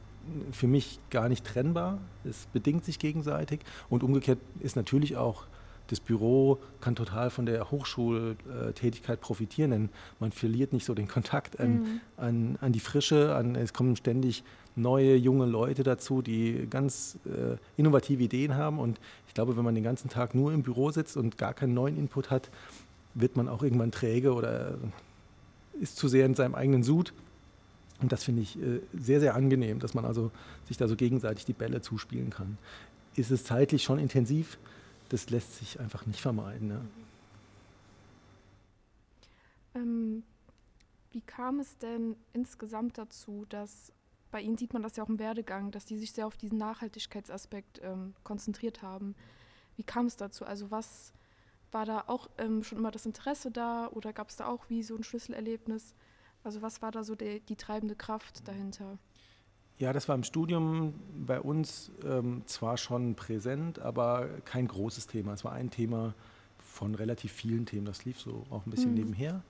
für 0.52 0.68
mich 0.68 1.00
gar 1.10 1.30
nicht 1.30 1.46
trennbar. 1.46 2.00
Es 2.24 2.48
bedingt 2.54 2.86
sich 2.86 3.00
gegenseitig. 3.00 3.62
Und 3.90 4.04
umgekehrt 4.04 4.40
ist 4.62 4.76
natürlich 4.76 5.18
auch 5.18 5.46
das 5.88 6.00
Büro 6.00 6.60
kann 6.82 6.96
total 6.96 7.30
von 7.30 7.46
der 7.46 7.72
Hochschultätigkeit 7.72 9.22
profitieren, 9.22 9.72
denn 9.72 9.90
man 10.20 10.32
verliert 10.32 10.74
nicht 10.74 10.86
so 10.86 10.94
den 10.94 11.08
Kontakt 11.08 11.60
an, 11.60 11.74
mhm. 11.74 12.02
an, 12.18 12.58
an 12.62 12.72
die 12.72 12.80
Frische, 12.80 13.36
an, 13.36 13.56
es 13.56 13.74
kommen 13.74 13.96
ständig 13.96 14.44
neue 14.76 15.16
junge 15.16 15.46
Leute 15.46 15.84
dazu, 15.84 16.22
die 16.22 16.68
ganz 16.70 17.18
äh, 17.26 17.58
innovative 17.78 18.24
Ideen 18.24 18.56
haben. 18.56 18.80
Und 18.80 19.00
ich 19.28 19.34
glaube, 19.34 19.56
wenn 19.58 19.64
man 19.64 19.76
den 19.76 19.84
ganzen 19.84 20.10
Tag 20.10 20.36
nur 20.36 20.54
im 20.54 20.64
Büro 20.64 20.92
sitzt 20.92 21.18
und 21.18 21.38
gar 21.38 21.54
keinen 21.54 21.74
neuen 21.74 21.98
Input 21.98 22.30
hat, 22.30 22.50
wird 23.14 23.38
man 23.38 23.48
auch 23.48 23.64
irgendwann 23.64 23.92
träge 23.92 24.34
oder 24.34 24.78
ist 25.80 25.98
zu 25.98 26.08
sehr 26.08 26.26
in 26.26 26.36
seinem 26.36 26.56
eigenen 26.56 26.84
Sud. 26.84 27.14
Und 28.02 28.12
das 28.12 28.24
finde 28.24 28.42
ich 28.42 28.62
äh, 28.62 28.82
sehr, 28.94 29.20
sehr 29.20 29.36
angenehm, 29.36 29.80
dass 29.80 29.94
man 29.94 30.04
also 30.04 30.32
sich 30.68 30.78
da 30.78 30.88
so 30.88 30.96
gegenseitig 30.96 31.46
die 31.46 31.54
Bälle 31.54 31.82
zuspielen 31.82 32.30
kann. 32.30 32.58
Ist 33.16 33.32
es 33.32 33.46
zeitlich 33.46 33.84
schon 33.84 34.00
intensiv? 34.00 34.58
Das 35.10 35.30
lässt 35.30 35.56
sich 35.56 35.80
einfach 35.80 36.06
nicht 36.06 36.22
vermeiden. 36.22 36.68
Ne? 36.68 36.82
Ähm, 39.76 40.24
wie 41.12 41.22
kam 41.22 41.60
es 41.60 41.78
denn 41.78 42.16
insgesamt 42.34 42.98
dazu, 42.98 43.46
dass 43.50 43.94
bei 44.36 44.42
Ihnen 44.42 44.58
sieht 44.58 44.74
man 44.74 44.84
das 44.84 44.98
ja 44.98 45.04
auch 45.06 45.08
im 45.08 45.18
Werdegang, 45.18 45.72
dass 45.72 45.86
die 45.86 45.96
sich 45.96 46.12
sehr 46.12 46.28
auf 46.28 46.36
diesen 46.36 46.58
Nachhaltigkeitsaspekt 46.58 47.80
ähm, 47.82 48.14
konzentriert 48.26 48.82
haben. 48.82 49.16
Wie 49.78 49.84
kam 49.84 50.08
es 50.08 50.18
dazu? 50.18 50.44
Also 50.44 50.72
was 50.72 51.14
war 51.72 51.86
da 51.86 52.04
auch 52.08 52.30
ähm, 52.38 52.62
schon 52.62 52.78
immer 52.78 52.92
das 52.92 53.06
Interesse 53.06 53.50
da 53.50 53.88
oder 53.88 54.12
gab 54.12 54.30
es 54.30 54.36
da 54.36 54.48
auch 54.48 54.70
wie 54.70 54.84
so 54.84 54.96
ein 54.96 55.04
Schlüsselerlebnis? 55.04 55.94
Also 56.44 56.62
was 56.62 56.82
war 56.82 56.92
da 56.92 57.06
so 57.06 57.16
die, 57.16 57.40
die 57.40 57.56
treibende 57.56 57.96
Kraft 57.96 58.46
dahinter? 58.46 58.98
Ja, 59.78 59.92
das 59.92 60.08
war 60.08 60.16
im 60.16 60.24
Studium 60.24 60.94
bei 61.26 61.40
uns 61.40 61.92
ähm, 62.06 62.44
zwar 62.46 62.78
schon 62.78 63.16
präsent, 63.16 63.80
aber 63.80 64.30
kein 64.46 64.68
großes 64.68 65.08
Thema. 65.08 65.34
Es 65.34 65.44
war 65.44 65.52
ein 65.52 65.70
Thema 65.70 66.14
von 66.60 66.96
relativ 66.96 67.34
vielen 67.34 67.66
Themen. 67.66 67.86
Das 67.86 68.06
lief 68.06 68.20
so 68.20 68.46
auch 68.50 68.66
ein 68.66 68.72
bisschen 68.72 68.92
mhm. 68.92 68.98
nebenher. 68.98 69.44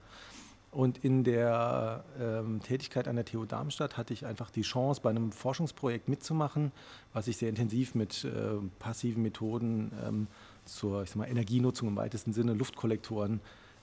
Und 0.72 1.06
in 1.06 1.24
der 1.24 2.04
ähm, 2.20 2.60
Tätigkeit 2.62 3.08
an 3.08 3.16
der 3.16 3.24
TU 3.24 3.46
Darmstadt 3.46 3.98
hatte 3.98 4.14
ich 4.14 4.26
einfach 4.26 4.52
die 4.52 4.64
Chance, 4.64 5.00
bei 5.02 5.10
einem 5.10 5.32
Forschungsprojekt 5.32 6.10
mitzumachen, 6.10 6.74
was 7.14 7.26
sich 7.26 7.38
sehr 7.38 7.48
intensiv 7.48 7.96
mit 7.96 8.26
äh, 8.26 8.58
passiven 8.80 9.24
Methoden 9.24 9.92
ähm, 10.06 10.28
zur 10.66 11.04
ich 11.04 11.12
sag 11.12 11.18
mal, 11.18 11.30
Energienutzung 11.30 11.88
im 11.88 11.96
weitesten 11.96 12.34
Sinne, 12.34 12.54
Luftkollektoren, 12.54 13.40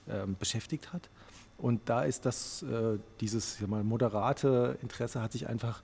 ähm, 0.07 0.35
beschäftigt 0.37 0.93
hat. 0.93 1.09
Und 1.57 1.89
da 1.89 2.03
ist 2.03 2.25
das, 2.25 2.61
äh, 2.63 2.99
dieses 3.21 3.59
mal, 3.65 3.83
moderate 3.83 4.77
Interesse 4.81 5.21
hat 5.21 5.31
sich 5.31 5.47
einfach 5.47 5.81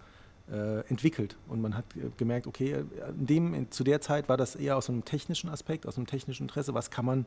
entwickelt. 0.87 1.37
Und 1.47 1.61
man 1.61 1.77
hat 1.77 1.85
gemerkt, 2.17 2.47
okay, 2.47 2.83
in 3.17 3.25
dem, 3.25 3.71
zu 3.71 3.83
der 3.83 4.01
Zeit 4.01 4.29
war 4.29 4.37
das 4.37 4.55
eher 4.55 4.77
aus 4.77 4.89
einem 4.89 5.05
technischen 5.05 5.49
Aspekt, 5.49 5.85
aus 5.85 5.97
einem 5.97 6.07
technischen 6.07 6.43
Interesse, 6.43 6.73
was 6.73 6.89
kann 6.89 7.05
man 7.05 7.25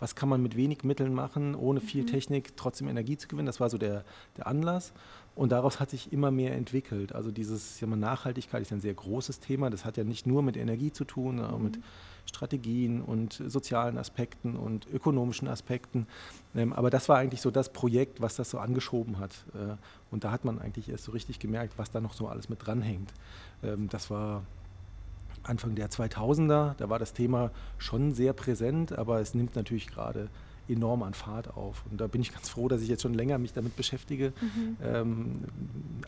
was 0.00 0.14
kann 0.14 0.28
man 0.28 0.42
mit 0.42 0.56
wenig 0.56 0.84
Mitteln 0.84 1.14
machen, 1.14 1.54
ohne 1.54 1.80
viel 1.80 2.02
mhm. 2.02 2.08
Technik 2.08 2.56
trotzdem 2.56 2.88
Energie 2.88 3.16
zu 3.16 3.28
gewinnen. 3.28 3.46
Das 3.46 3.60
war 3.60 3.70
so 3.70 3.78
der, 3.78 4.04
der 4.36 4.46
Anlass. 4.46 4.92
Und 5.34 5.52
daraus 5.52 5.78
hat 5.78 5.90
sich 5.90 6.12
immer 6.12 6.32
mehr 6.32 6.56
entwickelt. 6.56 7.14
Also 7.14 7.30
dieses 7.30 7.78
ja, 7.80 7.86
Nachhaltigkeit 7.86 8.60
ist 8.62 8.72
ein 8.72 8.80
sehr 8.80 8.94
großes 8.94 9.38
Thema. 9.38 9.70
Das 9.70 9.84
hat 9.84 9.96
ja 9.96 10.02
nicht 10.02 10.26
nur 10.26 10.42
mit 10.42 10.56
Energie 10.56 10.92
zu 10.92 11.04
tun, 11.04 11.36
sondern 11.36 11.54
auch 11.54 11.60
mit 11.60 11.76
mhm. 11.76 11.82
Strategien 12.26 13.00
und 13.00 13.42
sozialen 13.46 13.98
Aspekten 13.98 14.56
und 14.56 14.86
ökonomischen 14.92 15.48
Aspekten. 15.48 16.06
Ähm, 16.54 16.72
aber 16.72 16.90
das 16.90 17.08
war 17.08 17.18
eigentlich 17.18 17.40
so 17.40 17.50
das 17.50 17.72
Projekt, 17.72 18.20
was 18.20 18.36
das 18.36 18.50
so 18.50 18.58
angeschoben 18.58 19.18
hat. 19.18 19.44
Äh, 19.54 19.76
und 20.10 20.24
da 20.24 20.30
hat 20.32 20.44
man 20.44 20.58
eigentlich 20.58 20.88
erst 20.88 21.04
so 21.04 21.12
richtig 21.12 21.38
gemerkt, 21.38 21.74
was 21.76 21.90
da 21.90 22.00
noch 22.00 22.14
so 22.14 22.26
alles 22.28 22.48
mit 22.48 22.66
dranhängt. 22.66 23.12
Ähm, 23.62 23.88
das 23.88 24.10
war 24.10 24.42
Anfang 25.48 25.74
der 25.74 25.90
2000er, 25.90 26.74
da 26.74 26.90
war 26.90 26.98
das 26.98 27.12
Thema 27.12 27.50
schon 27.78 28.12
sehr 28.12 28.32
präsent, 28.32 28.92
aber 28.92 29.20
es 29.20 29.34
nimmt 29.34 29.56
natürlich 29.56 29.88
gerade 29.88 30.28
enorm 30.68 31.02
an 31.02 31.14
Fahrt 31.14 31.56
auf. 31.56 31.84
Und 31.90 32.00
da 32.00 32.06
bin 32.06 32.20
ich 32.20 32.32
ganz 32.32 32.48
froh, 32.48 32.68
dass 32.68 32.82
ich 32.82 32.88
jetzt 32.88 33.02
schon 33.02 33.14
länger 33.14 33.38
mich 33.38 33.52
damit 33.52 33.76
beschäftige. 33.76 34.32
Mhm. 34.40 34.76
Ähm, 34.82 35.44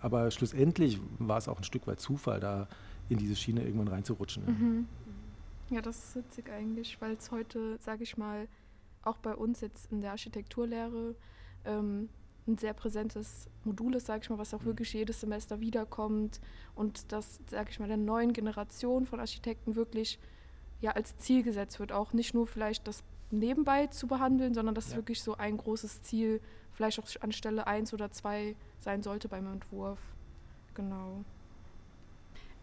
aber 0.00 0.30
schlussendlich 0.30 0.98
war 1.18 1.38
es 1.38 1.48
auch 1.48 1.58
ein 1.58 1.64
Stück 1.64 1.86
weit 1.86 2.00
Zufall, 2.00 2.40
da 2.40 2.68
in 3.08 3.18
diese 3.18 3.36
Schiene 3.36 3.64
irgendwann 3.64 3.88
reinzurutschen. 3.88 4.44
Mhm. 4.46 4.86
Ja, 5.70 5.80
das 5.80 5.98
ist 5.98 6.16
witzig 6.16 6.50
eigentlich, 6.50 7.00
weil 7.00 7.14
es 7.14 7.30
heute, 7.30 7.78
sage 7.80 8.02
ich 8.02 8.16
mal, 8.16 8.48
auch 9.02 9.16
bei 9.18 9.34
uns 9.34 9.60
jetzt 9.60 9.90
in 9.90 10.00
der 10.00 10.10
Architekturlehre 10.10 11.14
ähm, 11.64 12.08
ein 12.50 12.58
sehr 12.58 12.74
präsentes 12.74 13.48
Modul 13.64 13.94
ist, 13.94 14.06
sage 14.06 14.20
ich 14.22 14.30
mal, 14.30 14.38
was 14.38 14.54
auch 14.54 14.60
mhm. 14.60 14.66
wirklich 14.66 14.92
jedes 14.92 15.20
Semester 15.20 15.60
wiederkommt 15.60 16.40
und 16.74 17.12
das, 17.12 17.40
sage 17.48 17.70
ich 17.70 17.80
mal, 17.80 17.88
der 17.88 17.96
neuen 17.96 18.32
Generation 18.32 19.06
von 19.06 19.20
Architekten 19.20 19.76
wirklich 19.76 20.18
ja 20.80 20.92
als 20.92 21.16
Ziel 21.18 21.42
gesetzt 21.42 21.78
wird, 21.78 21.92
auch 21.92 22.12
nicht 22.12 22.34
nur 22.34 22.46
vielleicht 22.46 22.86
das 22.88 23.02
nebenbei 23.30 23.86
zu 23.86 24.06
behandeln, 24.06 24.54
sondern 24.54 24.74
dass 24.74 24.90
ja. 24.90 24.96
wirklich 24.96 25.22
so 25.22 25.36
ein 25.36 25.56
großes 25.56 26.02
Ziel 26.02 26.40
vielleicht 26.72 26.98
auch 26.98 27.06
an 27.20 27.32
Stelle 27.32 27.66
1 27.66 27.92
oder 27.92 28.10
2 28.10 28.56
sein 28.80 29.02
sollte 29.02 29.28
beim 29.28 29.46
Entwurf. 29.46 29.98
Genau. 30.74 31.24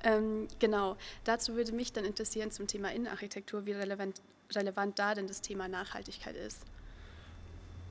Ähm, 0.04 0.48
genau, 0.60 0.96
dazu 1.24 1.56
würde 1.56 1.72
mich 1.72 1.94
dann 1.94 2.06
interessieren 2.06 2.52
zum 2.52 2.68
Thema 2.68 2.92
Innenarchitektur, 2.92 3.66
wie 3.66 3.72
relevant, 3.72 4.22
relevant 4.52 5.00
da 5.00 5.16
denn 5.16 5.28
das 5.28 5.42
Thema 5.42 5.68
Nachhaltigkeit 5.68 6.36
ist. 6.36 6.64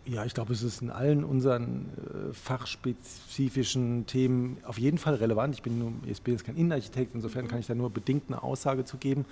Ja, 0.09 0.25
ich 0.25 0.35
glaube, 0.35 0.53
es 0.53 0.63
ist 0.63 0.83
in 0.83 0.91
allen 0.91 1.25
unseren 1.25 1.87
äh, 1.97 2.33
fachspezifischen 2.33 4.07
Themen 4.07 4.59
auf 4.65 4.79
jeden 4.79 4.99
Fall 4.99 5.17
relevant. 5.17 5.57
Ich 5.57 5.63
bin, 5.63 5.81
nur, 5.81 5.93
ich 6.07 6.23
bin 6.23 6.35
jetzt 6.35 6.45
kein 6.45 6.57
Innenarchitekt, 6.57 7.15
insofern 7.15 7.49
kann 7.49 7.59
ich 7.59 7.67
da 7.67 7.75
nur 7.75 7.91
bedingt 7.91 8.25
eine 8.29 8.41
Aussage 8.41 8.85
zu 8.85 8.99
geben. 8.99 9.25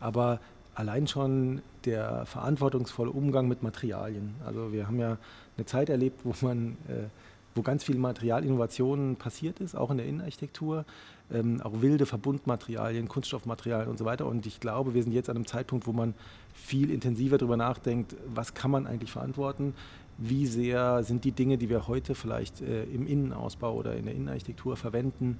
Aber 0.00 0.40
allein 0.74 1.06
schon 1.06 1.62
der 1.84 2.26
verantwortungsvolle 2.26 3.10
Umgang 3.10 3.46
mit 3.46 3.62
Materialien. 3.62 4.34
Also 4.44 4.72
wir 4.72 4.88
haben 4.88 4.98
ja 4.98 5.16
eine 5.56 5.66
Zeit 5.66 5.88
erlebt, 5.88 6.22
wo 6.24 6.34
man, 6.44 6.76
äh, 6.88 7.04
wo 7.54 7.62
ganz 7.62 7.84
viel 7.84 7.96
Materialinnovationen 7.96 9.16
passiert 9.16 9.60
ist, 9.60 9.74
auch 9.74 9.90
in 9.90 9.98
der 9.98 10.06
Innenarchitektur, 10.06 10.84
ähm, 11.32 11.60
auch 11.62 11.80
wilde 11.80 12.06
Verbundmaterialien, 12.06 13.08
Kunststoffmaterialien 13.08 13.88
und 13.88 13.98
so 13.98 14.04
weiter. 14.04 14.26
Und 14.26 14.46
ich 14.46 14.60
glaube, 14.60 14.94
wir 14.94 15.02
sind 15.02 15.12
jetzt 15.12 15.28
an 15.28 15.36
einem 15.36 15.46
Zeitpunkt, 15.46 15.86
wo 15.86 15.92
man 15.92 16.14
viel 16.54 16.90
intensiver 16.90 17.38
darüber 17.38 17.56
nachdenkt, 17.56 18.14
was 18.26 18.54
kann 18.54 18.70
man 18.70 18.86
eigentlich 18.86 19.12
verantworten, 19.12 19.74
wie 20.18 20.46
sehr 20.46 21.02
sind 21.02 21.24
die 21.24 21.32
Dinge, 21.32 21.56
die 21.56 21.70
wir 21.70 21.88
heute 21.88 22.14
vielleicht 22.14 22.60
äh, 22.60 22.84
im 22.84 23.06
Innenausbau 23.06 23.74
oder 23.74 23.96
in 23.96 24.04
der 24.04 24.14
Innenarchitektur 24.14 24.76
verwenden, 24.76 25.38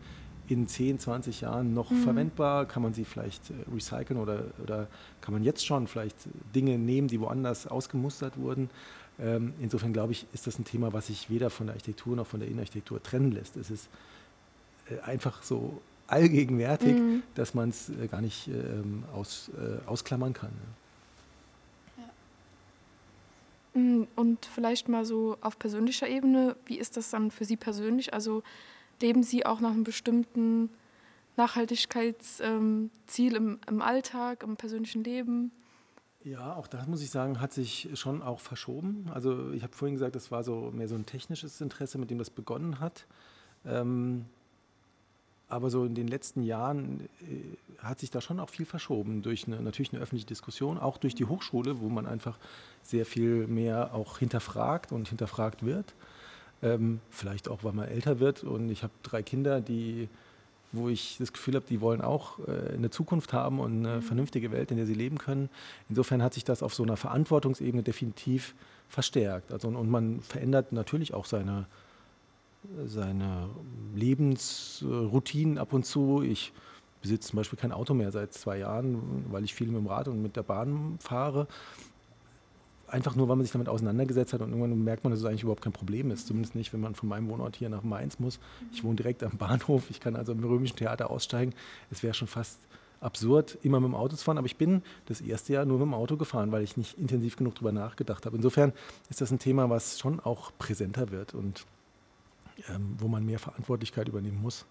in 0.48 0.66
10, 0.66 0.98
20 0.98 1.42
Jahren 1.42 1.74
noch 1.74 1.90
mhm. 1.90 2.02
verwendbar? 2.02 2.66
Kann 2.66 2.82
man 2.82 2.94
sie 2.94 3.04
vielleicht 3.04 3.50
äh, 3.50 3.54
recyceln 3.72 4.18
oder, 4.18 4.44
oder 4.62 4.88
kann 5.20 5.34
man 5.34 5.42
jetzt 5.42 5.66
schon 5.66 5.86
vielleicht 5.86 6.16
Dinge 6.54 6.78
nehmen, 6.78 7.08
die 7.08 7.20
woanders 7.20 7.66
ausgemustert 7.66 8.38
wurden? 8.38 8.70
Ähm, 9.22 9.52
insofern 9.60 9.92
glaube 9.92 10.12
ich, 10.12 10.26
ist 10.32 10.46
das 10.46 10.58
ein 10.58 10.64
Thema, 10.64 10.92
was 10.92 11.08
sich 11.08 11.28
weder 11.30 11.50
von 11.50 11.66
der 11.66 11.74
Architektur 11.74 12.16
noch 12.16 12.26
von 12.26 12.40
der 12.40 12.48
Innenarchitektur 12.48 13.02
trennen 13.02 13.32
lässt. 13.32 13.56
Es 13.56 13.70
ist 13.70 13.88
äh, 14.88 15.00
einfach 15.00 15.42
so 15.42 15.80
allgegenwärtig, 16.06 16.94
mhm. 16.94 17.22
dass 17.34 17.54
man 17.54 17.68
es 17.68 17.90
äh, 17.90 18.06
gar 18.08 18.20
nicht 18.20 18.48
ähm, 18.48 19.04
aus, 19.14 19.50
äh, 19.56 19.86
ausklammern 19.86 20.32
kann. 20.32 20.50
Mm, 23.74 24.02
und 24.16 24.46
vielleicht 24.46 24.88
mal 24.88 25.04
so 25.04 25.36
auf 25.40 25.58
persönlicher 25.58 26.08
Ebene, 26.08 26.56
wie 26.66 26.78
ist 26.78 26.96
das 26.96 27.10
dann 27.10 27.30
für 27.30 27.44
Sie 27.44 27.56
persönlich? 27.56 28.12
Also 28.12 28.42
leben 29.00 29.22
Sie 29.22 29.46
auch 29.46 29.60
nach 29.60 29.70
einem 29.70 29.84
bestimmten 29.84 30.70
Nachhaltigkeitsziel 31.36 32.42
ähm, 32.46 32.90
im, 33.08 33.58
im 33.68 33.82
Alltag, 33.82 34.42
im 34.42 34.56
persönlichen 34.56 35.04
Leben? 35.04 35.52
Ja, 36.22 36.54
auch 36.54 36.66
das 36.66 36.86
muss 36.86 37.00
ich 37.02 37.10
sagen, 37.10 37.40
hat 37.40 37.52
sich 37.52 37.88
schon 37.94 38.20
auch 38.20 38.40
verschoben. 38.40 39.06
Also 39.12 39.52
ich 39.52 39.62
habe 39.62 39.74
vorhin 39.74 39.94
gesagt, 39.94 40.14
das 40.14 40.30
war 40.30 40.44
so 40.44 40.70
mehr 40.70 40.86
so 40.86 40.94
ein 40.94 41.06
technisches 41.06 41.60
Interesse, 41.60 41.96
mit 41.96 42.10
dem 42.10 42.18
das 42.18 42.28
begonnen 42.28 42.78
hat. 42.78 43.06
Ähm, 43.64 44.26
aber 45.48 45.70
so 45.70 45.84
in 45.84 45.94
den 45.94 46.08
letzten 46.08 46.42
Jahren 46.42 47.08
äh, 47.22 47.82
hat 47.82 47.98
sich 47.98 48.10
da 48.10 48.20
schon 48.20 48.38
auch 48.38 48.50
viel 48.50 48.66
verschoben 48.66 49.22
durch 49.22 49.46
eine, 49.46 49.60
natürlich 49.62 49.92
eine 49.92 50.02
öffentliche 50.02 50.26
Diskussion, 50.26 50.78
auch 50.78 50.98
durch 50.98 51.14
die 51.14 51.24
Hochschule, 51.24 51.80
wo 51.80 51.88
man 51.88 52.06
einfach 52.06 52.38
sehr 52.82 53.06
viel 53.06 53.46
mehr 53.46 53.94
auch 53.94 54.18
hinterfragt 54.18 54.92
und 54.92 55.08
hinterfragt 55.08 55.64
wird. 55.64 55.94
Ähm, 56.62 57.00
vielleicht 57.08 57.48
auch, 57.48 57.64
weil 57.64 57.72
man 57.72 57.88
älter 57.88 58.20
wird 58.20 58.44
und 58.44 58.68
ich 58.68 58.82
habe 58.82 58.92
drei 59.02 59.22
Kinder, 59.22 59.62
die, 59.62 60.08
wo 60.72 60.88
ich 60.88 61.16
das 61.18 61.32
Gefühl 61.32 61.54
habe, 61.54 61.66
die 61.68 61.80
wollen 61.80 62.00
auch 62.00 62.38
äh, 62.40 62.74
eine 62.74 62.90
Zukunft 62.90 63.32
haben 63.32 63.58
und 63.58 63.86
eine 63.86 63.96
mhm. 63.96 64.02
vernünftige 64.02 64.52
Welt, 64.52 64.70
in 64.70 64.76
der 64.76 64.86
sie 64.86 64.94
leben 64.94 65.18
können. 65.18 65.48
Insofern 65.88 66.22
hat 66.22 66.34
sich 66.34 66.44
das 66.44 66.62
auf 66.62 66.74
so 66.74 66.82
einer 66.82 66.96
Verantwortungsebene 66.96 67.82
definitiv 67.82 68.54
verstärkt. 68.88 69.52
Also, 69.52 69.68
und 69.68 69.90
man 69.90 70.20
verändert 70.20 70.72
natürlich 70.72 71.14
auch 71.14 71.24
seine, 71.24 71.66
seine 72.86 73.48
Lebensroutinen 73.94 75.58
ab 75.58 75.72
und 75.72 75.84
zu. 75.84 76.22
Ich 76.22 76.52
besitze 77.02 77.30
zum 77.30 77.38
Beispiel 77.38 77.58
kein 77.58 77.72
Auto 77.72 77.94
mehr 77.94 78.12
seit 78.12 78.32
zwei 78.32 78.58
Jahren, 78.58 79.24
weil 79.30 79.44
ich 79.44 79.54
viel 79.54 79.68
mit 79.68 79.76
dem 79.76 79.86
Rad 79.86 80.08
und 80.08 80.22
mit 80.22 80.36
der 80.36 80.42
Bahn 80.42 80.98
fahre 81.00 81.46
einfach 82.90 83.16
nur, 83.16 83.28
weil 83.28 83.36
man 83.36 83.44
sich 83.44 83.52
damit 83.52 83.68
auseinandergesetzt 83.68 84.32
hat 84.32 84.42
und 84.42 84.50
irgendwann 84.50 84.82
merkt 84.82 85.04
man, 85.04 85.10
dass 85.10 85.20
es 85.20 85.26
eigentlich 85.26 85.42
überhaupt 85.42 85.62
kein 85.62 85.72
Problem 85.72 86.10
ist. 86.10 86.26
Zumindest 86.26 86.54
nicht, 86.54 86.72
wenn 86.72 86.80
man 86.80 86.94
von 86.94 87.08
meinem 87.08 87.28
Wohnort 87.28 87.56
hier 87.56 87.68
nach 87.68 87.82
Mainz 87.82 88.18
muss. 88.18 88.38
Ich 88.72 88.84
wohne 88.84 88.96
direkt 88.96 89.22
am 89.22 89.36
Bahnhof, 89.38 89.90
ich 89.90 90.00
kann 90.00 90.16
also 90.16 90.32
im 90.32 90.42
Römischen 90.42 90.76
Theater 90.76 91.10
aussteigen. 91.10 91.54
Es 91.90 92.02
wäre 92.02 92.14
schon 92.14 92.28
fast 92.28 92.58
absurd, 93.00 93.58
immer 93.62 93.80
mit 93.80 93.88
dem 93.88 93.94
Auto 93.94 94.16
zu 94.16 94.24
fahren, 94.24 94.38
aber 94.38 94.46
ich 94.46 94.56
bin 94.56 94.82
das 95.06 95.20
erste 95.20 95.54
Jahr 95.54 95.64
nur 95.64 95.78
mit 95.78 95.86
dem 95.86 95.94
Auto 95.94 96.16
gefahren, 96.16 96.52
weil 96.52 96.62
ich 96.62 96.76
nicht 96.76 96.98
intensiv 96.98 97.36
genug 97.36 97.54
darüber 97.54 97.72
nachgedacht 97.72 98.26
habe. 98.26 98.36
Insofern 98.36 98.72
ist 99.08 99.20
das 99.20 99.30
ein 99.30 99.38
Thema, 99.38 99.70
was 99.70 99.98
schon 99.98 100.20
auch 100.20 100.52
präsenter 100.58 101.10
wird 101.10 101.34
und 101.34 101.64
ähm, 102.68 102.96
wo 102.98 103.08
man 103.08 103.24
mehr 103.24 103.38
Verantwortlichkeit 103.38 104.08
übernehmen 104.08 104.42
muss. 104.42 104.66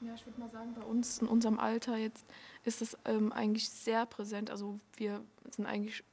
Ja, 0.00 0.14
ich 0.14 0.24
würde 0.24 0.40
mal 0.40 0.48
sagen, 0.48 0.70
bei 0.74 0.86
uns 0.86 1.18
in 1.18 1.28
unserem 1.28 1.58
Alter 1.58 1.98
jetzt 1.98 2.24
ist 2.64 2.80
es 2.80 2.96
ähm, 3.04 3.32
eigentlich 3.32 3.68
sehr 3.68 4.06
präsent. 4.06 4.50
Also 4.50 4.76
wir 4.96 5.20
sind 5.50 5.66
eigentlich 5.66 6.04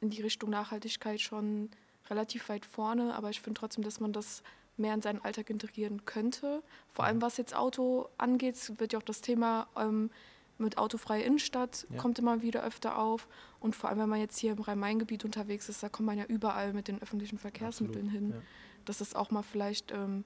in 0.00 0.10
die 0.10 0.22
Richtung 0.22 0.50
Nachhaltigkeit 0.50 1.20
schon 1.20 1.70
relativ 2.08 2.48
weit 2.48 2.66
vorne, 2.66 3.14
aber 3.14 3.30
ich 3.30 3.40
finde 3.40 3.58
trotzdem, 3.58 3.84
dass 3.84 4.00
man 4.00 4.12
das 4.12 4.42
mehr 4.76 4.94
in 4.94 5.02
seinen 5.02 5.20
Alltag 5.20 5.50
integrieren 5.50 6.04
könnte. 6.06 6.62
Vor 6.88 7.04
allem 7.04 7.22
was 7.22 7.36
jetzt 7.36 7.54
Auto 7.54 8.08
angeht, 8.18 8.72
wird 8.78 8.92
ja 8.92 8.98
auch 8.98 9.04
das 9.04 9.20
Thema 9.20 9.68
ähm, 9.76 10.10
mit 10.58 10.78
autofreie 10.78 11.22
Innenstadt 11.22 11.86
ja. 11.90 11.98
kommt 11.98 12.18
immer 12.18 12.42
wieder 12.42 12.64
öfter 12.64 12.98
auf. 12.98 13.28
Und 13.60 13.76
vor 13.76 13.88
allem, 13.88 13.98
wenn 13.98 14.08
man 14.08 14.20
jetzt 14.20 14.38
hier 14.38 14.52
im 14.52 14.60
Rhein-Main-Gebiet 14.60 15.24
unterwegs 15.24 15.68
ist, 15.68 15.82
da 15.82 15.88
kommt 15.88 16.06
man 16.06 16.18
ja 16.18 16.24
überall 16.24 16.72
mit 16.72 16.88
den 16.88 17.00
öffentlichen 17.00 17.38
Verkehrsmitteln 17.38 18.06
Absolut. 18.06 18.30
hin. 18.30 18.34
Ja. 18.36 18.42
Dass 18.84 19.00
es 19.00 19.14
auch 19.14 19.30
mal 19.30 19.42
vielleicht 19.42 19.92
ähm, 19.92 20.24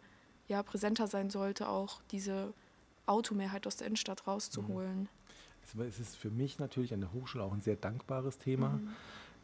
ja, 0.49 0.63
präsenter 0.63 1.07
sein 1.07 1.31
sollte, 1.31 1.69
auch 1.69 2.01
diese 2.11 2.53
Automehrheit 3.07 3.67
aus 3.67 3.77
der 3.77 3.89
Innenstadt 3.89 4.27
rauszuholen. 4.27 5.09
Mhm. 5.75 5.81
Es 5.83 5.99
ist 5.99 6.17
für 6.17 6.31
mich 6.31 6.59
natürlich 6.59 6.93
an 6.93 7.01
der 7.01 7.13
Hochschule 7.13 7.43
auch 7.43 7.53
ein 7.53 7.63
sehr 7.63 7.77
dankbares 7.77 8.39
Thema. 8.39 8.71
Mhm 8.71 8.91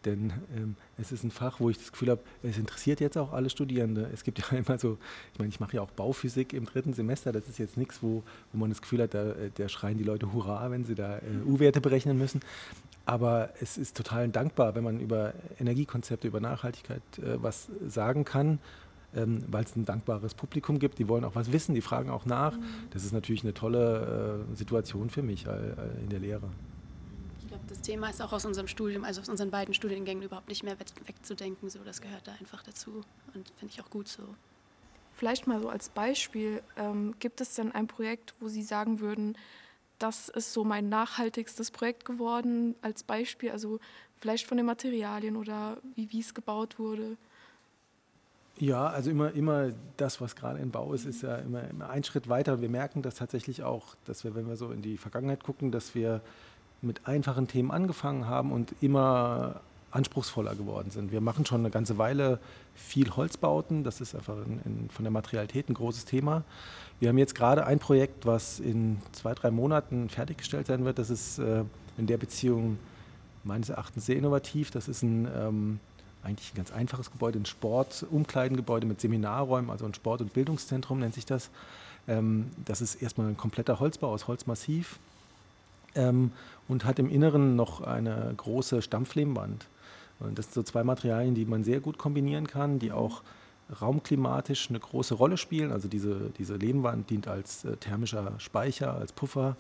denn 0.05 0.33
ähm, 0.57 0.77
es 0.99 1.13
ist 1.13 1.25
ein 1.25 1.31
Fach, 1.31 1.61
wo 1.61 1.71
ich 1.71 1.79
das 1.79 1.93
Gefühl 1.93 2.11
habe, 2.11 2.21
es 2.43 2.59
interessiert 2.59 3.01
jetzt 3.01 3.17
auch 3.19 3.33
alle 3.33 3.51
Studierende. 3.51 4.09
Es 4.13 4.25
gibt 4.25 4.39
ja 4.51 4.59
immer 4.59 4.79
so, 4.79 4.99
ich 5.33 5.39
meine, 5.39 5.51
ich 5.51 5.61
mache 5.61 5.77
ja 5.77 5.83
auch 5.83 5.91
Bauphysik 5.91 6.53
im 6.53 6.67
dritten 6.67 6.93
Semester. 6.93 7.33
Das 7.33 7.49
ist 7.49 7.59
jetzt 7.59 7.77
nichts, 7.77 8.03
wo, 8.03 8.23
wo 8.53 8.59
man 8.59 8.71
das 8.71 8.81
Gefühl 8.81 9.03
hat, 9.03 9.15
da, 9.15 9.31
äh, 9.31 9.51
da 9.55 9.69
schreien 9.69 9.99
die 9.99 10.05
Leute 10.05 10.33
Hurra, 10.33 10.71
wenn 10.71 10.85
sie 10.85 10.95
da 10.95 11.19
äh, 11.19 11.21
U-Werte 11.47 11.81
berechnen 11.81 12.19
müssen. 12.19 12.41
Aber 13.07 13.51
es 13.61 13.79
ist 13.79 13.97
total 13.97 14.29
dankbar, 14.29 14.75
wenn 14.75 14.85
man 14.85 15.01
über 15.01 15.33
Energiekonzepte, 15.59 16.29
über 16.29 16.41
Nachhaltigkeit 16.41 17.03
äh, 17.19 17.43
was 17.43 17.69
sagen 17.87 18.25
kann, 18.25 18.59
ähm, 19.15 19.43
weil 19.49 19.65
es 19.65 19.75
ein 19.75 19.85
dankbares 19.85 20.35
Publikum 20.35 20.79
gibt. 20.79 20.99
Die 20.99 21.09
wollen 21.09 21.25
auch 21.25 21.35
was 21.35 21.53
wissen, 21.53 21.75
die 21.75 21.81
fragen 21.81 22.11
auch 22.11 22.27
nach. 22.27 22.57
Mhm. 22.57 22.63
Das 22.91 23.05
ist 23.05 23.13
natürlich 23.13 23.43
eine 23.43 23.55
tolle 23.55 24.47
äh, 24.53 24.57
Situation 24.57 25.11
für 25.11 25.23
mich 25.23 25.47
äh, 25.47 25.51
in 26.03 26.11
der 26.11 26.21
Lehre 26.21 26.49
das 27.81 27.87
Thema 27.87 28.11
ist 28.11 28.21
auch 28.21 28.35
aus 28.35 28.45
unserem 28.45 28.69
Studium, 28.69 29.05
also 29.05 29.23
aus 29.23 29.31
unseren 29.31 29.51
beiden 29.51 29.73
Studiengängen 29.73 30.23
überhaupt 30.23 30.49
nicht 30.49 30.63
mehr 30.63 30.77
wegzudenken. 30.79 31.71
So, 31.71 31.79
das 31.83 32.03
gehört 32.03 32.29
da 32.29 32.33
einfach 32.39 32.63
dazu 32.63 33.03
und 33.35 33.51
finde 33.57 33.73
ich 33.73 33.81
auch 33.81 33.89
gut 33.89 34.07
so. 34.07 34.23
Vielleicht 35.15 35.47
mal 35.47 35.63
so 35.63 35.71
als 35.71 35.89
Beispiel, 35.89 36.63
ähm, 36.77 37.15
gibt 37.21 37.41
es 37.41 37.55
denn 37.55 37.73
ein 37.73 37.87
Projekt, 37.87 38.35
wo 38.39 38.49
Sie 38.49 38.63
sagen 38.63 39.01
würden, 39.01 39.35
das 39.99 40.29
ist 40.29 40.53
so 40.53 40.63
mein 40.63 40.91
nachhaltigstes 40.91 41.71
Projekt 41.71 42.05
geworden 42.05 42.75
als 42.83 43.03
Beispiel, 43.03 43.51
also 43.51 43.81
vielleicht 44.17 44.47
von 44.47 44.59
den 44.59 44.67
Materialien 44.67 45.37
oder 45.37 45.79
wie, 45.95 46.13
wie 46.13 46.21
es 46.21 46.35
gebaut 46.35 46.79
wurde? 46.79 47.17
Ja, 48.59 48.89
also 48.89 49.11
immer, 49.11 49.33
immer 49.33 49.73
das, 49.97 50.21
was 50.21 50.37
gerade 50.37 50.59
im 50.59 50.71
Bau 50.71 50.93
ist, 50.93 51.07
ist 51.07 51.23
ja 51.23 51.37
immer, 51.37 51.67
immer 51.67 51.89
ein 51.89 52.05
Schritt 52.05 52.29
weiter. 52.29 52.61
Wir 52.61 52.69
merken 52.69 53.01
das 53.01 53.15
tatsächlich 53.15 53.63
auch, 53.63 53.95
dass 54.05 54.23
wir, 54.23 54.35
wenn 54.35 54.47
wir 54.49 54.57
so 54.57 54.71
in 54.71 54.83
die 54.83 54.99
Vergangenheit 54.99 55.43
gucken, 55.43 55.73
dass 55.73 55.95
wir 55.95 56.21
mit 56.83 57.07
einfachen 57.07 57.49
Themen 57.49 57.71
angefangen 57.71 58.27
haben 58.27 58.53
und 58.53 58.75
immer 58.81 59.61
anspruchsvoller 59.91 60.55
geworden 60.55 60.91
sind. 60.91 61.11
Wir 61.11 61.21
machen 61.21 61.45
schon 61.45 61.61
eine 61.61 61.71
ganze 61.71 61.99
Weile 61.99 62.39
viel 62.75 63.11
Holzbauten. 63.11 63.83
Das 63.83 64.01
ist 64.01 64.15
einfach 64.15 64.37
in, 64.47 64.61
in, 64.65 64.91
von 64.91 65.05
der 65.05 65.11
Materialität 65.11 65.69
ein 65.69 65.75
großes 65.75 66.05
Thema. 66.05 66.45
Wir 67.01 67.09
haben 67.09 67.19
jetzt 67.19 67.35
gerade 67.35 67.67
ein 67.67 67.79
Projekt, 67.79 68.25
was 68.25 68.61
in 68.61 68.99
zwei, 69.13 69.35
drei 69.35 69.51
Monaten 69.51 70.09
fertiggestellt 70.09 70.69
sein 70.69 70.85
wird. 70.85 70.99
Das 70.99 71.11
ist 71.11 71.39
äh, 71.39 71.65
in 71.99 72.07
der 72.07 72.19
Beziehung 72.19 72.79
meines 73.43 73.69
Erachtens 73.69 74.07
sehr 74.07 74.17
innovativ. 74.17 74.71
Das 74.71 74.87
ist 74.87 75.03
ein 75.03 75.29
ähm, 75.35 75.81
eigentlich 76.23 76.53
ein 76.53 76.57
ganz 76.57 76.71
einfaches 76.71 77.11
Gebäude, 77.11 77.39
ein 77.39 77.47
Sportumkleidengebäude 77.47 78.87
mit 78.87 79.01
Seminarräumen, 79.01 79.71
also 79.71 79.87
ein 79.87 79.95
Sport- 79.95 80.21
und 80.21 80.33
Bildungszentrum 80.33 80.99
nennt 80.99 81.15
sich 81.15 81.27
das. 81.27 81.51
Ähm, 82.07 82.51
das 82.65 82.81
ist 82.81 82.97
erstmal 82.97 83.29
ein 83.29 83.37
kompletter 83.37 83.81
Holzbau 83.81 84.13
aus 84.13 84.29
Holzmassiv 84.29 84.99
ähm, 85.95 86.33
und 86.69 86.85
hat 86.85 86.99
im 86.99 87.11
Inneren 87.11 87.57
noch 87.57 87.81
eine 87.81 88.33
große 88.37 88.83
Stampflehmwand. 88.83 89.67
Und 90.21 90.39
das 90.39 90.47
sind 90.47 90.55
so 90.55 90.63
zwei 90.63 90.85
Materialien, 90.85 91.35
die 91.35 91.45
man 91.45 91.65
sehr 91.65 91.81
gut 91.81 91.99
kombinieren 91.99 92.47
kann, 92.47 92.79
die 92.79 92.93
auch 92.93 93.23
raumklimatisch 93.81 94.69
eine 94.69 94.81
große 94.81 95.15
Rolle 95.15 95.37
spielen. 95.37 95.73
Also 95.73 95.89
diese, 95.89 96.31
diese 96.39 96.57
Lehmwand 96.57 97.11
dient 97.11 97.29
als 97.29 97.65
äh, 97.65 97.77
thermischer 97.77 98.33
Speicher, 98.39 98.95
als 98.95 99.13
Puffer. 99.13 99.57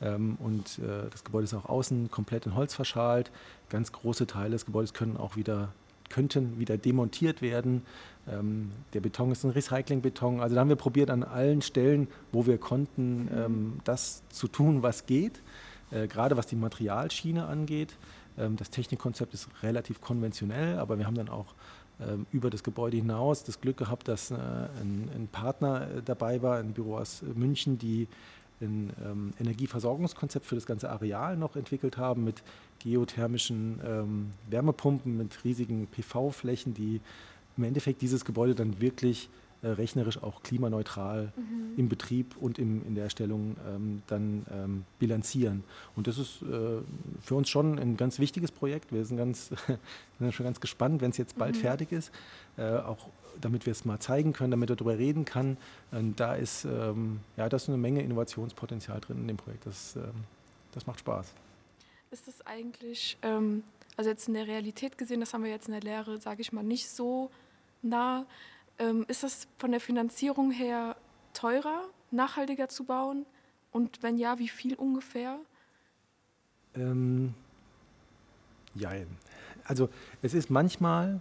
Ähm, 0.00 0.36
und 0.40 0.78
äh, 0.78 1.08
das 1.10 1.24
Gebäude 1.24 1.44
ist 1.44 1.54
auch 1.54 1.66
außen 1.66 2.10
komplett 2.10 2.46
in 2.46 2.54
Holz 2.54 2.74
verschalt. 2.74 3.30
Ganz 3.68 3.92
große 3.92 4.26
Teile 4.26 4.50
des 4.50 4.66
Gebäudes 4.66 4.94
können 4.94 5.16
auch 5.16 5.36
wieder, 5.36 5.68
könnten 6.08 6.58
wieder 6.58 6.76
demontiert 6.76 7.40
werden. 7.40 7.82
Ähm, 8.28 8.72
der 8.94 9.00
Beton 9.00 9.30
ist 9.30 9.44
ein 9.44 9.50
Recyclingbeton. 9.50 10.40
Also 10.40 10.54
da 10.54 10.60
haben 10.60 10.68
wir 10.68 10.76
probiert, 10.76 11.10
an 11.10 11.22
allen 11.22 11.62
Stellen, 11.62 12.08
wo 12.32 12.46
wir 12.46 12.58
konnten, 12.58 13.28
ähm, 13.34 13.78
das 13.84 14.22
zu 14.28 14.48
tun, 14.48 14.82
was 14.82 15.06
geht. 15.06 15.40
Äh, 15.92 16.08
gerade 16.08 16.36
was 16.36 16.46
die 16.46 16.56
Materialschiene 16.56 17.46
angeht. 17.46 17.96
Ähm, 18.38 18.56
das 18.56 18.70
Technikkonzept 18.70 19.34
ist 19.34 19.48
relativ 19.62 20.00
konventionell, 20.00 20.78
aber 20.78 20.98
wir 20.98 21.06
haben 21.06 21.14
dann 21.14 21.28
auch 21.28 21.54
ähm, 22.00 22.26
über 22.32 22.50
das 22.50 22.62
Gebäude 22.62 22.96
hinaus 22.96 23.44
das 23.44 23.60
Glück 23.60 23.76
gehabt, 23.76 24.08
dass 24.08 24.30
äh, 24.30 24.34
ein, 24.34 25.10
ein 25.14 25.28
Partner 25.30 25.88
äh, 25.88 26.02
dabei 26.02 26.42
war, 26.42 26.58
ein 26.58 26.72
Büro 26.72 26.96
aus 26.96 27.22
München, 27.34 27.78
die 27.78 28.08
ein 28.60 28.92
ähm, 29.04 29.32
Energieversorgungskonzept 29.40 30.46
für 30.46 30.54
das 30.54 30.66
ganze 30.66 30.88
Areal 30.90 31.36
noch 31.36 31.56
entwickelt 31.56 31.96
haben 31.96 32.24
mit 32.24 32.42
geothermischen 32.78 33.80
ähm, 33.84 34.30
Wärmepumpen, 34.48 35.16
mit 35.16 35.44
riesigen 35.44 35.86
PV-Flächen, 35.88 36.72
die 36.72 37.00
im 37.56 37.64
Endeffekt 37.64 38.02
dieses 38.02 38.24
Gebäude 38.24 38.54
dann 38.54 38.80
wirklich 38.80 39.28
äh, 39.62 39.68
rechnerisch 39.68 40.22
auch 40.22 40.42
klimaneutral 40.42 41.32
mhm. 41.36 41.74
im 41.76 41.88
Betrieb 41.88 42.36
und 42.40 42.58
im, 42.58 42.84
in 42.84 42.94
der 42.96 43.04
Erstellung 43.04 43.56
ähm, 43.68 44.02
dann 44.08 44.44
ähm, 44.50 44.84
bilanzieren. 44.98 45.62
Und 45.94 46.08
das 46.08 46.18
ist 46.18 46.42
äh, 46.42 46.80
für 47.20 47.34
uns 47.36 47.48
schon 47.48 47.78
ein 47.78 47.96
ganz 47.96 48.18
wichtiges 48.18 48.50
Projekt. 48.50 48.92
Wir 48.92 49.04
sind, 49.04 49.18
ganz, 49.18 49.50
sind 50.18 50.34
schon 50.34 50.44
ganz 50.44 50.60
gespannt, 50.60 51.00
wenn 51.00 51.10
es 51.10 51.16
jetzt 51.16 51.38
bald 51.38 51.54
mhm. 51.54 51.60
fertig 51.60 51.92
ist, 51.92 52.10
äh, 52.56 52.72
auch 52.78 53.06
damit 53.40 53.64
wir 53.64 53.70
es 53.70 53.84
mal 53.84 54.00
zeigen 54.00 54.32
können, 54.32 54.50
damit 54.50 54.68
er 54.70 54.76
darüber 54.76 54.98
reden 54.98 55.24
kann. 55.24 55.56
Und 55.92 56.18
da 56.18 56.34
ist, 56.34 56.64
ähm, 56.64 57.20
ja, 57.36 57.48
da 57.48 57.56
ist 57.56 57.68
eine 57.68 57.78
Menge 57.78 58.02
Innovationspotenzial 58.02 59.00
drin 59.00 59.18
in 59.18 59.28
dem 59.28 59.36
Projekt. 59.36 59.66
Das, 59.66 59.96
ähm, 59.96 60.24
das 60.72 60.86
macht 60.86 61.00
Spaß. 61.00 61.32
Ist 62.10 62.26
das 62.26 62.44
eigentlich, 62.46 63.16
ähm, 63.22 63.62
also 63.96 64.10
jetzt 64.10 64.26
in 64.26 64.34
der 64.34 64.46
Realität 64.46 64.98
gesehen, 64.98 65.20
das 65.20 65.32
haben 65.32 65.44
wir 65.44 65.50
jetzt 65.50 65.68
in 65.68 65.72
der 65.72 65.82
Lehre, 65.82 66.20
sage 66.20 66.42
ich 66.42 66.52
mal, 66.52 66.64
nicht 66.64 66.90
so 66.90 67.30
nah. 67.80 68.26
Ähm, 68.78 69.04
ist 69.08 69.22
das 69.22 69.46
von 69.58 69.70
der 69.70 69.80
Finanzierung 69.80 70.50
her 70.50 70.96
teurer, 71.34 71.82
nachhaltiger 72.10 72.68
zu 72.68 72.84
bauen? 72.84 73.26
Und 73.70 74.02
wenn 74.02 74.18
ja, 74.18 74.38
wie 74.38 74.48
viel 74.48 74.74
ungefähr? 74.74 75.38
Ähm, 76.74 77.34
jein. 78.74 79.06
Also 79.64 79.88
es 80.22 80.34
ist 80.34 80.50
manchmal 80.50 81.20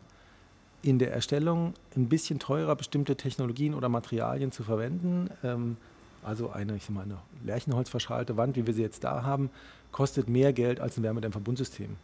in 0.82 1.00
der 1.00 1.14
Erstellung 1.14 1.74
ein 1.96 2.10
bisschen 2.10 2.40
teurer, 2.40 2.76
bestimmte 2.76 3.16
Technologien 3.16 3.74
oder 3.74 3.90
Materialien 3.90 4.52
zu 4.52 4.64
verwenden. 4.64 5.30
Ähm, 5.44 5.78
also 6.24 6.50
eine, 6.50 6.76
ich 6.76 6.84
sag 6.84 6.92
mal, 6.92 7.04
eine 7.04 7.18
Lärchenholzverschalte 7.44 8.38
Wand, 8.38 8.56
wie 8.56 8.66
wir 8.66 8.74
sie 8.74 8.82
jetzt 8.82 9.04
da 9.04 9.24
haben, 9.24 9.50
kostet 9.92 10.28
mehr 10.28 10.54
Geld 10.54 10.80
als 10.80 10.98
ein 10.98 11.04
Wärmedämmverbundsystem. 11.04 11.96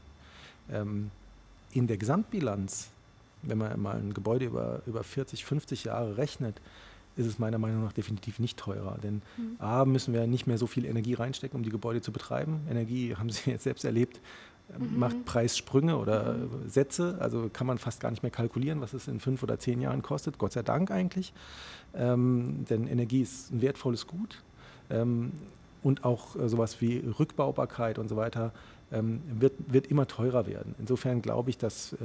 Ähm, 0.72 1.12
in 1.72 1.88
der 1.88 1.98
Gesamtbilanz 1.98 2.90
wenn 3.42 3.58
man 3.58 3.80
mal 3.80 3.98
ein 3.98 4.14
Gebäude 4.14 4.46
über, 4.46 4.82
über 4.86 5.04
40, 5.04 5.46
50 5.46 5.86
Jahre 5.86 6.18
rechnet, 6.18 6.60
ist 7.18 7.26
es 7.26 7.40
meiner 7.40 7.58
Meinung 7.58 7.84
nach 7.84 7.94
definitiv 7.94 8.40
nicht 8.40 8.58
teurer. 8.58 8.98
Denn 9.02 9.22
mhm. 9.38 9.56
A, 9.60 9.86
müssen 9.86 10.14
wir 10.14 10.28
nicht 10.28 10.48
mehr 10.48 10.58
so 10.58 10.68
viel 10.68 10.86
Energie 10.86 11.14
reinstecken, 11.14 11.58
um 11.58 11.64
die 11.64 11.70
Gebäude 11.70 12.02
zu 12.02 12.12
betreiben. 12.12 12.62
Energie, 12.70 13.16
haben 13.20 13.30
Sie 13.30 13.50
jetzt 13.52 13.64
selbst 13.64 13.84
erlebt, 13.86 14.22
mhm. 14.78 15.00
macht 15.00 15.26
Preissprünge 15.26 15.98
oder 15.98 16.34
mhm. 16.34 16.70
Sätze. 16.70 17.18
Also 17.20 17.50
kann 17.52 17.68
man 17.68 17.78
fast 17.78 18.00
gar 18.00 18.12
nicht 18.12 18.24
mehr 18.24 18.32
kalkulieren, 18.32 18.82
was 18.82 18.94
es 18.94 19.08
in 19.08 19.20
fünf 19.20 19.44
oder 19.44 19.60
zehn 19.60 19.82
Jahren 19.82 20.02
kostet. 20.02 20.38
Gott 20.38 20.54
sei 20.54 20.62
Dank 20.62 20.92
eigentlich. 20.92 21.34
Ähm, 21.96 22.66
denn 22.70 22.88
Energie 22.88 23.22
ist 23.22 23.52
ein 23.52 23.62
wertvolles 23.62 24.08
Gut. 24.08 24.44
Ähm, 24.90 25.32
und 25.84 26.04
auch 26.04 26.36
äh, 26.36 26.50
sowas 26.50 26.82
wie 26.82 26.98
Rückbaubarkeit 26.98 27.98
und 28.00 28.10
so 28.10 28.16
weiter 28.16 28.52
ähm, 28.92 29.22
wird, 29.28 29.54
wird 29.68 29.88
immer 29.88 30.08
teurer 30.08 30.48
werden. 30.48 30.76
Insofern 30.80 31.22
glaube 31.22 31.50
ich, 31.50 31.58
dass 31.58 31.94
äh, 31.94 31.98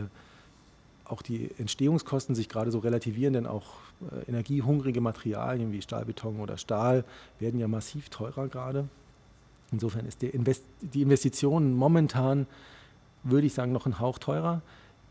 auch 1.04 1.22
die 1.22 1.50
Entstehungskosten 1.58 2.34
sich 2.34 2.48
gerade 2.48 2.70
so 2.70 2.78
relativieren, 2.78 3.34
denn 3.34 3.46
auch 3.46 3.66
äh, 4.10 4.28
energiehungrige 4.28 5.00
Materialien 5.00 5.72
wie 5.72 5.82
Stahlbeton 5.82 6.40
oder 6.40 6.56
Stahl 6.56 7.04
werden 7.38 7.58
ja 7.60 7.68
massiv 7.68 8.08
teurer 8.08 8.48
gerade. 8.48 8.88
Insofern 9.72 10.06
ist 10.06 10.22
Invest 10.22 10.64
die 10.80 11.02
Investition 11.02 11.72
momentan, 11.74 12.46
würde 13.22 13.46
ich 13.46 13.54
sagen, 13.54 13.72
noch 13.72 13.86
ein 13.86 13.98
Hauch 13.98 14.18
teurer. 14.18 14.62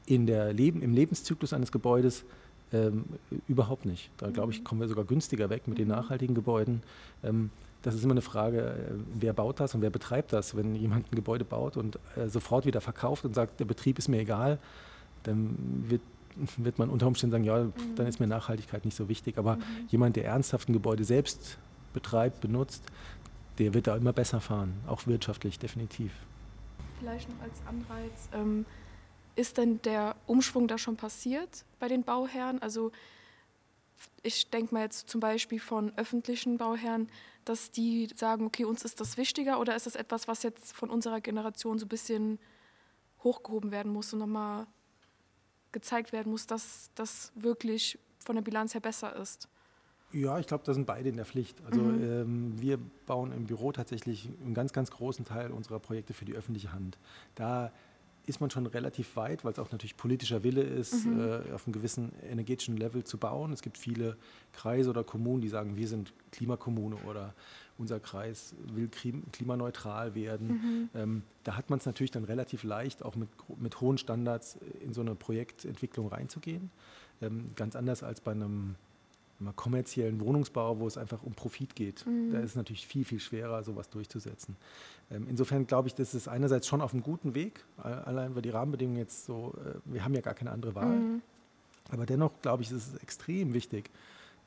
In 0.06 0.28
der 0.28 0.54
Leben, 0.54 0.82
Im 0.82 0.94
Lebenszyklus 0.94 1.54
eines 1.54 1.72
Gebäudes 1.72 2.24
ähm, 2.74 3.06
überhaupt 3.48 3.86
nicht. 3.86 4.12
Da 4.18 4.30
glaube 4.30 4.52
ich, 4.52 4.60
mhm. 4.60 4.64
kommen 4.64 4.82
wir 4.82 4.88
sogar 4.88 5.06
günstiger 5.06 5.50
weg 5.50 5.68
mit 5.68 5.78
den 5.78 5.88
mhm. 5.88 5.96
nachhaltigen 5.96 6.36
Gebäuden. 6.36 6.84
Ähm, 7.24 7.50
das 7.82 7.96
ist 7.96 8.04
immer 8.04 8.14
eine 8.14 8.22
Frage, 8.22 8.62
äh, 8.62 8.94
wer 9.20 9.34
baut 9.34 9.60
das 9.60 9.74
und 9.76 9.82
wer 9.82 9.90
betreibt 9.90 10.34
das. 10.34 10.56
Wenn 10.56 10.76
jemand 10.76 11.12
ein 11.12 11.16
Gebäude 11.16 11.44
baut 11.44 11.78
und 11.78 12.00
äh, 12.16 12.30
sofort 12.30 12.66
wieder 12.66 12.82
verkauft 12.82 13.26
und 13.26 13.34
sagt, 13.34 13.60
der 13.60 13.66
Betrieb 13.66 13.98
ist 13.98 14.08
mir 14.08 14.20
egal, 14.20 14.60
dann 15.24 15.86
wird, 15.88 16.02
wird 16.58 16.80
man 16.80 16.90
unter 16.90 17.08
Umständen 17.08 17.32
sagen, 17.32 17.44
ja, 17.44 17.64
mhm. 17.64 17.96
dann 17.96 18.08
ist 18.08 18.20
mir 18.20 18.28
Nachhaltigkeit 18.28 18.86
nicht 18.86 18.96
so 18.96 19.10
wichtig. 19.10 19.38
Aber 19.38 19.58
mhm. 19.58 19.64
jemand, 19.90 20.16
der 20.16 20.26
ernsthaft 20.26 20.70
ein 20.70 20.74
Gebäude 20.74 21.04
selbst 21.04 21.58
betreibt, 21.94 22.42
benutzt, 22.42 22.84
der 23.58 23.74
wird 23.74 23.88
da 23.88 23.96
immer 23.96 24.14
besser 24.14 24.42
fahren, 24.42 24.74
auch 24.88 25.08
wirtschaftlich 25.08 25.60
definitiv. 25.60 26.12
Vielleicht 27.00 27.30
noch 27.30 27.42
als 27.42 27.60
Anreiz, 27.68 28.30
ähm, 28.34 28.66
ist 29.36 29.58
denn 29.58 29.82
der 29.82 30.16
Umschwung 30.28 30.68
da 30.68 30.78
schon 30.78 30.98
passiert 30.98 31.66
bei 31.80 31.88
den 31.88 32.04
Bauherren? 32.04 32.62
Also 32.62 32.92
ich 34.24 34.50
denke 34.50 34.74
mal 34.74 34.82
jetzt 34.84 35.10
zum 35.10 35.20
Beispiel 35.20 35.60
von 35.60 35.92
öffentlichen 35.98 36.58
Bauherren, 36.58 37.10
dass 37.46 37.72
die 37.72 38.10
sagen, 38.16 38.46
okay, 38.46 38.66
uns 38.66 38.84
ist 38.84 39.00
das 39.00 39.18
wichtiger 39.18 39.60
oder 39.60 39.76
ist 39.76 39.86
das 39.86 39.96
etwas, 39.96 40.28
was 40.28 40.44
jetzt 40.44 40.76
von 40.76 40.90
unserer 40.90 41.22
Generation 41.22 41.80
so 41.80 41.86
ein 41.86 41.90
bisschen 41.90 42.40
hochgehoben 43.24 43.72
werden 43.72 43.92
muss 43.92 44.14
und 44.14 44.20
nochmal 44.20 44.68
gezeigt 45.72 46.12
werden 46.12 46.32
muss, 46.32 46.48
dass 46.48 46.92
das 46.96 47.32
wirklich 47.36 47.98
von 48.20 48.36
der 48.36 48.44
Bilanz 48.44 48.74
her 48.74 48.82
besser 48.82 49.16
ist. 49.16 49.48
Ja, 50.14 50.40
ich 50.40 50.48
glaube, 50.48 50.64
da 50.66 50.74
sind 50.74 50.86
beide 50.86 51.10
in 51.10 51.16
der 51.16 51.26
Pflicht. 51.26 51.58
Also 51.66 51.82
mhm. 51.82 52.04
ähm, 52.04 52.62
wir 52.62 52.78
bauen 53.06 53.32
im 53.32 53.46
Büro 53.46 53.72
tatsächlich 53.72 54.30
einen 54.44 54.54
ganz, 54.54 54.74
ganz 54.74 54.92
großen 54.92 55.26
Teil 55.26 55.52
unserer 55.52 55.80
Projekte 55.80 56.14
für 56.14 56.26
die 56.26 56.34
öffentliche 56.34 56.74
Hand. 56.74 56.98
Da 57.36 57.72
ist 58.26 58.40
man 58.40 58.50
schon 58.52 58.66
relativ 58.66 59.16
weit, 59.16 59.44
weil 59.44 59.54
es 59.54 59.60
auch 59.60 59.72
natürlich 59.72 59.98
politischer 59.98 60.44
Wille 60.44 60.62
ist, 60.62 61.06
mhm. 61.06 61.20
äh, 61.20 61.54
auf 61.54 61.66
einem 61.66 61.74
gewissen 61.74 62.12
energetischen 62.30 62.78
Level 62.78 63.04
zu 63.04 63.18
bauen. 63.18 63.52
Es 63.52 63.62
gibt 63.62 63.78
viele 63.78 64.18
Kreise 64.54 64.90
oder 64.90 65.04
Kommunen, 65.04 65.42
die 65.42 65.50
sagen, 65.50 65.76
wir 65.76 65.88
sind 65.88 66.14
Klimakommune 66.32 66.98
oder 67.08 67.34
unser 67.82 68.00
Kreis 68.00 68.56
will 68.74 68.88
klimaneutral 69.32 70.16
werden. 70.16 70.48
Mhm. 70.48 70.90
Ähm, 70.96 71.24
da 71.44 71.58
hat 71.58 71.70
man 71.70 71.80
es 71.80 71.86
natürlich 71.86 72.12
dann 72.12 72.24
relativ 72.24 72.64
leicht, 72.64 73.04
auch 73.04 73.16
mit, 73.16 73.28
mit 73.58 73.82
hohen 73.82 73.98
Standards 73.98 74.58
in 74.80 74.94
so 74.94 75.02
eine 75.02 75.16
Projektentwicklung 75.16 76.08
reinzugehen. 76.08 76.70
Ähm, 77.22 77.50
ganz 77.56 77.76
anders 77.76 78.04
als 78.04 78.22
bei 78.22 78.32
einem 78.32 78.76
kommerziellen 79.56 80.20
Wohnungsbau, 80.20 80.78
wo 80.80 80.86
es 80.86 80.98
einfach 80.98 81.24
um 81.24 81.34
Profit 81.34 81.76
geht. 81.76 82.06
Mhm. 82.06 82.32
Da 82.32 82.40
ist 82.40 82.52
es 82.52 82.56
natürlich 82.56 82.86
viel, 82.86 83.04
viel 83.04 83.20
schwerer, 83.20 83.64
sowas 83.64 83.90
durchzusetzen. 83.90 84.56
Ähm, 85.10 85.26
insofern 85.28 85.66
glaube 85.66 85.88
ich, 85.88 85.96
das 85.96 86.14
ist 86.14 86.28
einerseits 86.28 86.68
schon 86.68 86.80
auf 86.82 86.94
einem 86.94 87.02
guten 87.02 87.34
Weg, 87.34 87.66
allein 87.78 88.36
weil 88.36 88.44
die 88.44 88.52
Rahmenbedingungen 88.52 89.00
jetzt 89.00 89.26
so, 89.26 89.56
äh, 89.66 89.80
wir 89.86 90.06
haben 90.06 90.14
ja 90.14 90.22
gar 90.22 90.36
keine 90.36 90.52
andere 90.52 90.76
Wahl. 90.76 90.96
Mhm. 90.96 91.22
Aber 91.90 92.06
dennoch 92.06 92.32
glaube 92.44 92.62
ich, 92.62 92.72
ist 92.72 92.94
es 92.94 93.02
extrem 93.02 93.54
wichtig, 93.54 93.90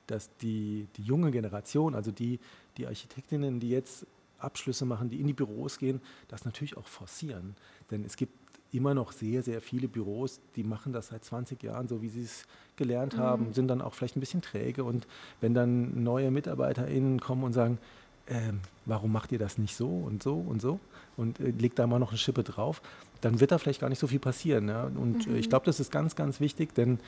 dass 0.06 0.30
die, 0.38 0.86
die 0.96 1.02
junge 1.02 1.30
Generation, 1.30 1.94
also 1.94 2.10
die, 2.10 2.38
die 2.76 2.86
Architektinnen, 2.86 3.60
die 3.60 3.70
jetzt 3.70 4.06
Abschlüsse 4.38 4.84
machen, 4.84 5.08
die 5.08 5.20
in 5.20 5.26
die 5.26 5.32
Büros 5.32 5.78
gehen, 5.78 6.00
das 6.28 6.44
natürlich 6.44 6.76
auch 6.76 6.86
forcieren. 6.86 7.56
Denn 7.90 8.04
es 8.04 8.16
gibt 8.16 8.32
immer 8.72 8.92
noch 8.92 9.12
sehr, 9.12 9.42
sehr 9.42 9.60
viele 9.60 9.88
Büros, 9.88 10.40
die 10.56 10.64
machen 10.64 10.92
das 10.92 11.08
seit 11.08 11.24
20 11.24 11.62
Jahren, 11.62 11.86
so 11.88 12.02
wie 12.02 12.08
sie 12.08 12.22
es 12.22 12.44
gelernt 12.76 13.16
mhm. 13.16 13.20
haben, 13.20 13.52
sind 13.52 13.68
dann 13.68 13.80
auch 13.80 13.94
vielleicht 13.94 14.16
ein 14.16 14.20
bisschen 14.20 14.42
träge. 14.42 14.84
Und 14.84 15.06
wenn 15.40 15.54
dann 15.54 16.02
neue 16.02 16.30
MitarbeiterInnen 16.30 17.20
kommen 17.20 17.44
und 17.44 17.52
sagen, 17.52 17.78
ähm, 18.26 18.60
warum 18.86 19.12
macht 19.12 19.32
ihr 19.32 19.38
das 19.38 19.58
nicht 19.58 19.76
so 19.76 19.86
und 19.86 20.22
so 20.22 20.34
und 20.34 20.60
so 20.60 20.80
und 21.16 21.40
äh, 21.40 21.50
legt 21.50 21.78
da 21.78 21.86
mal 21.86 21.98
noch 21.98 22.08
eine 22.08 22.18
Schippe 22.18 22.42
drauf, 22.42 22.82
dann 23.20 23.38
wird 23.38 23.52
da 23.52 23.58
vielleicht 23.58 23.80
gar 23.80 23.90
nicht 23.90 23.98
so 23.98 24.06
viel 24.06 24.18
passieren. 24.18 24.68
Ja? 24.68 24.84
Und 24.84 25.26
mhm. 25.26 25.34
äh, 25.34 25.38
ich 25.38 25.46
mhm. 25.46 25.50
glaube, 25.50 25.66
das 25.66 25.78
ist 25.78 25.92
ganz, 25.92 26.16
ganz 26.16 26.40
wichtig, 26.40 26.74
denn 26.74 26.98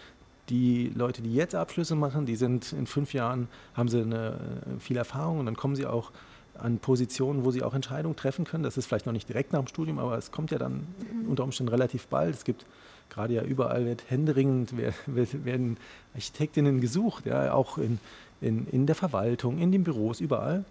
die 0.49 0.93
Leute, 0.95 1.23
die 1.23 1.35
jetzt 1.35 1.55
Abschlüsse 1.55 1.95
machen, 1.95 2.27
die 2.27 2.37
sind 2.37 2.73
in 2.73 2.87
fünf 2.87 3.13
Jahren, 3.13 3.49
haben 3.75 3.89
sie 3.89 4.01
eine, 4.01 4.29
äh, 4.77 4.81
viel 4.81 4.97
Erfahrung 4.97 5.41
und 5.41 5.47
dann 5.47 5.57
kommen 5.57 5.77
sie 5.77 5.87
auch 5.87 6.13
an 6.59 6.79
Positionen, 6.79 7.45
wo 7.45 7.51
sie 7.51 7.63
auch 7.63 7.75
Entscheidungen 7.75 8.17
treffen 8.17 8.45
können. 8.45 8.63
Das 8.63 8.77
ist 8.77 8.87
vielleicht 8.87 9.07
noch 9.07 9.13
nicht 9.13 9.29
direkt 9.29 9.53
nach 9.53 9.61
dem 9.61 9.67
Studium, 9.67 9.99
aber 9.99 10.17
es 10.17 10.31
kommt 10.31 10.51
ja 10.51 10.59
dann 10.59 10.87
mhm. 11.13 11.29
unter 11.29 11.45
Umständen 11.45 11.71
relativ 11.71 12.07
bald. 12.07 12.35
Es 12.35 12.45
gibt 12.45 12.65
gerade 13.11 13.35
ja 13.35 13.43
überall 13.43 13.87
wird 13.87 14.05
händeringend 14.09 14.75
werden 14.77 15.77
Architektinnen 16.15 16.81
gesucht, 16.81 17.27
ja, 17.27 17.53
auch 17.53 17.79
in, 17.79 17.99
in, 18.41 18.67
in 18.69 18.87
der 18.87 18.95
Verwaltung, 18.95 19.59
in 19.59 19.73
den 19.73 19.85
Büros, 19.85 20.21
überall. 20.21 20.65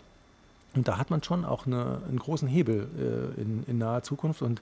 Und 0.76 0.88
da 0.88 0.98
hat 0.98 1.10
man 1.10 1.24
schon 1.24 1.46
auch 1.46 1.66
eine, 1.66 2.02
einen 2.08 2.20
großen 2.20 2.48
Hebel 2.48 2.88
äh, 2.98 3.42
in, 3.42 3.64
in 3.68 3.78
naher 3.78 4.04
Zukunft 4.04 4.42
und 4.42 4.62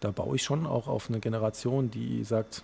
da 0.00 0.10
baue 0.10 0.36
ich 0.36 0.42
schon 0.42 0.66
auch 0.66 0.88
auf 0.88 1.08
eine 1.08 1.20
Generation, 1.20 1.90
die 1.90 2.24
sagt, 2.24 2.62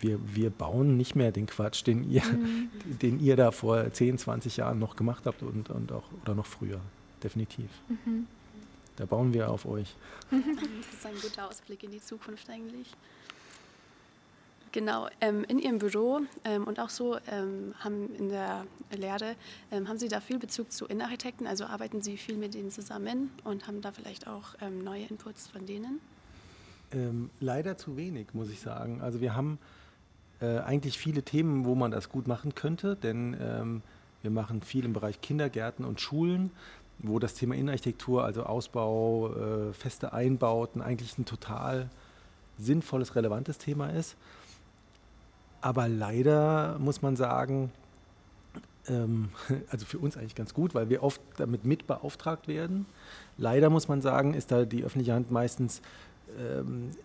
wir, 0.00 0.18
wir 0.34 0.50
bauen 0.50 0.96
nicht 0.96 1.16
mehr 1.16 1.32
den 1.32 1.46
Quatsch, 1.46 1.86
den 1.86 2.10
ihr, 2.10 2.24
mhm. 2.24 2.70
den 3.02 3.20
ihr 3.20 3.36
da 3.36 3.50
vor 3.50 3.92
10, 3.92 4.18
20 4.18 4.56
Jahren 4.58 4.78
noch 4.78 4.96
gemacht 4.96 5.24
habt 5.26 5.42
und, 5.42 5.70
und 5.70 5.92
auch 5.92 6.04
oder 6.22 6.34
noch 6.34 6.46
früher 6.46 6.80
definitiv. 7.22 7.70
Mhm. 7.88 8.26
Da 8.96 9.04
bauen 9.04 9.34
wir 9.34 9.50
auf 9.50 9.66
euch. 9.66 9.94
Das 10.30 10.40
ist 10.40 11.06
ein 11.06 11.14
guter 11.20 11.48
Ausblick 11.48 11.82
in 11.82 11.90
die 11.90 12.00
Zukunft 12.00 12.48
eigentlich. 12.48 12.88
Genau, 14.72 15.08
ähm, 15.20 15.44
in 15.44 15.58
Ihrem 15.58 15.78
Büro 15.78 16.20
ähm, 16.44 16.64
und 16.64 16.80
auch 16.80 16.90
so 16.90 17.16
ähm, 17.30 17.74
haben 17.78 18.14
in 18.16 18.28
der 18.28 18.66
Lehre, 18.94 19.36
ähm, 19.70 19.88
haben 19.88 19.98
Sie 19.98 20.08
da 20.08 20.20
viel 20.20 20.38
Bezug 20.38 20.70
zu 20.70 20.86
Innenarchitekten? 20.86 21.46
Also 21.46 21.64
arbeiten 21.64 22.02
Sie 22.02 22.16
viel 22.18 22.36
mit 22.36 22.54
denen 22.54 22.70
zusammen 22.70 23.30
und 23.44 23.66
haben 23.66 23.80
da 23.80 23.92
vielleicht 23.92 24.26
auch 24.26 24.54
ähm, 24.60 24.84
neue 24.84 25.04
Inputs 25.04 25.48
von 25.48 25.64
denen? 25.64 26.00
Ähm, 26.92 27.30
leider 27.40 27.76
zu 27.78 27.96
wenig, 27.96 28.34
muss 28.34 28.50
ich 28.50 28.60
sagen. 28.60 29.00
Also 29.00 29.20
wir 29.20 29.34
haben 29.34 29.58
äh, 30.40 30.58
eigentlich 30.58 30.98
viele 30.98 31.22
Themen, 31.22 31.64
wo 31.64 31.74
man 31.74 31.90
das 31.90 32.08
gut 32.08 32.26
machen 32.26 32.54
könnte, 32.54 32.96
denn 32.96 33.82
wir 34.22 34.30
machen 34.30 34.62
viel 34.62 34.84
im 34.84 34.92
Bereich 34.92 35.20
Kindergärten 35.20 35.84
und 35.84 36.00
Schulen 36.00 36.50
wo 36.98 37.18
das 37.18 37.34
Thema 37.34 37.54
Innenarchitektur, 37.54 38.24
also 38.24 38.44
Ausbau, 38.44 39.32
äh, 39.34 39.72
feste 39.72 40.12
Einbauten, 40.12 40.80
eigentlich 40.80 41.16
ein 41.18 41.24
total 41.24 41.90
sinnvolles, 42.58 43.14
relevantes 43.14 43.58
Thema 43.58 43.88
ist. 43.88 44.16
Aber 45.60 45.88
leider 45.88 46.78
muss 46.78 47.02
man 47.02 47.16
sagen, 47.16 47.70
ähm, 48.88 49.30
also 49.70 49.84
für 49.84 49.98
uns 49.98 50.16
eigentlich 50.16 50.34
ganz 50.34 50.54
gut, 50.54 50.74
weil 50.74 50.88
wir 50.88 51.02
oft 51.02 51.20
damit 51.36 51.64
mit 51.64 51.86
beauftragt 51.86 52.48
werden. 52.48 52.86
Leider 53.36 53.68
muss 53.68 53.88
man 53.88 54.00
sagen, 54.00 54.32
ist 54.32 54.50
da 54.50 54.64
die 54.64 54.84
öffentliche 54.84 55.12
Hand 55.12 55.30
meistens 55.30 55.82
ähm, 55.82 55.82